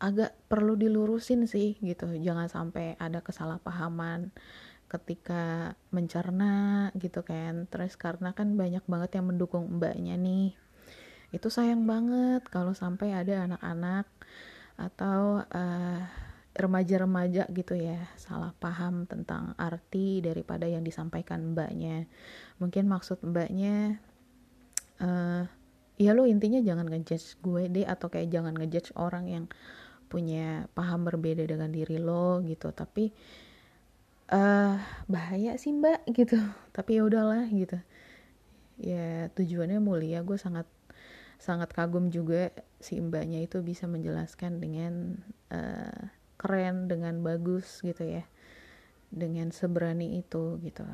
agak 0.00 0.32
perlu 0.48 0.76
dilurusin 0.76 1.44
sih 1.44 1.76
gitu. 1.80 2.08
Jangan 2.20 2.48
sampai 2.48 2.96
ada 2.96 3.20
kesalahpahaman 3.20 4.32
ketika 4.90 5.76
mencerna 5.92 6.88
gitu 6.96 7.24
kan. 7.24 7.68
Terus 7.68 7.94
karena 8.00 8.32
kan 8.32 8.56
banyak 8.56 8.84
banget 8.88 9.20
yang 9.20 9.28
mendukung 9.28 9.68
mbaknya 9.80 10.16
nih. 10.16 10.56
Itu 11.30 11.48
sayang 11.52 11.86
banget 11.86 12.42
kalau 12.50 12.74
sampai 12.74 13.14
ada 13.14 13.46
anak-anak 13.46 14.06
atau 14.80 15.44
remaja 15.48 16.29
remaja-remaja 16.50 17.46
gitu 17.54 17.78
ya 17.78 18.10
salah 18.18 18.50
paham 18.58 19.06
tentang 19.06 19.54
arti 19.54 20.18
daripada 20.18 20.66
yang 20.66 20.82
disampaikan 20.82 21.54
mbaknya. 21.54 22.10
Mungkin 22.58 22.90
maksud 22.90 23.22
mbaknya 23.22 24.02
uh, 24.98 25.46
ya 25.94 26.10
lo 26.10 26.26
intinya 26.26 26.58
jangan 26.58 26.90
ngejudge 26.90 27.38
gue 27.38 27.70
deh 27.70 27.86
atau 27.86 28.10
kayak 28.10 28.34
jangan 28.34 28.54
ngejudge 28.58 28.90
orang 28.98 29.30
yang 29.30 29.44
punya 30.10 30.66
paham 30.74 31.06
berbeda 31.06 31.46
dengan 31.46 31.70
diri 31.70 32.02
lo 32.02 32.42
gitu. 32.42 32.74
Tapi 32.74 33.14
uh, 34.34 34.74
bahaya 35.06 35.54
sih 35.54 35.70
mbak 35.70 36.02
gitu. 36.10 36.34
Tapi 36.76 36.98
ya 36.98 37.02
udahlah 37.06 37.46
gitu. 37.46 37.78
Ya 38.80 39.30
tujuannya 39.38 39.78
mulia 39.78 40.26
gue 40.26 40.34
sangat 40.34 40.66
sangat 41.40 41.72
kagum 41.72 42.12
juga 42.12 42.52
si 42.82 43.00
mbaknya 43.00 43.40
itu 43.40 43.64
bisa 43.64 43.88
menjelaskan 43.88 44.60
dengan 44.60 45.16
uh, 45.48 46.19
keren 46.40 46.88
dengan 46.88 47.20
bagus 47.20 47.84
gitu 47.84 48.00
ya. 48.00 48.24
Dengan 49.12 49.52
seberani 49.52 50.16
itu 50.16 50.56
gitu. 50.64 50.88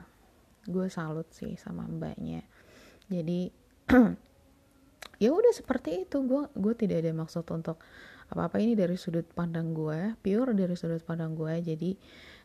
Gue 0.66 0.90
salut 0.90 1.30
sih 1.30 1.54
sama 1.54 1.86
mbaknya. 1.86 2.42
Jadi 3.06 3.54
ya 5.22 5.30
udah 5.30 5.52
seperti 5.54 6.02
itu. 6.02 6.18
Gue 6.26 6.50
gue 6.58 6.74
tidak 6.74 7.06
ada 7.06 7.14
maksud 7.14 7.46
untuk 7.54 7.78
apa 8.26 8.50
apa 8.50 8.56
ini 8.58 8.74
dari 8.74 8.98
sudut 8.98 9.22
pandang 9.30 9.70
gue 9.70 10.18
pure 10.18 10.50
dari 10.50 10.74
sudut 10.74 10.98
pandang 11.06 11.38
gue 11.38 11.62
jadi 11.62 11.90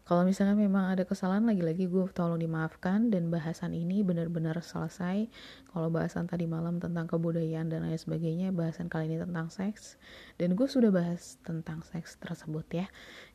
kalau 0.05 0.25
misalnya 0.25 0.57
memang 0.57 0.89
ada 0.89 1.05
kesalahan 1.05 1.45
lagi-lagi 1.45 1.85
gue 1.85 2.03
tolong 2.11 2.41
dimaafkan 2.41 3.13
dan 3.13 3.29
bahasan 3.29 3.71
ini 3.71 4.01
benar-benar 4.01 4.57
selesai. 4.59 5.29
Kalau 5.71 5.87
bahasan 5.93 6.25
tadi 6.25 6.49
malam 6.49 6.81
tentang 6.81 7.05
kebudayaan 7.05 7.69
dan 7.69 7.85
lain 7.85 7.97
sebagainya 7.97 8.49
bahasan 8.51 8.89
kali 8.89 9.07
ini 9.07 9.17
tentang 9.21 9.53
seks 9.53 10.01
dan 10.41 10.57
gue 10.57 10.67
sudah 10.67 10.89
bahas 10.89 11.37
tentang 11.45 11.85
seks 11.85 12.17
tersebut 12.17 12.65
ya. 12.73 12.87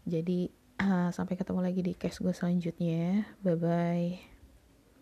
Jadi 0.05 0.51
uh, 0.83 1.11
sampai 1.17 1.39
ketemu 1.39 1.61
lagi 1.63 1.81
di 1.81 1.93
case 1.95 2.19
gue 2.19 2.35
selanjutnya. 2.35 3.25
Bye 3.41 3.57
bye 3.57 4.36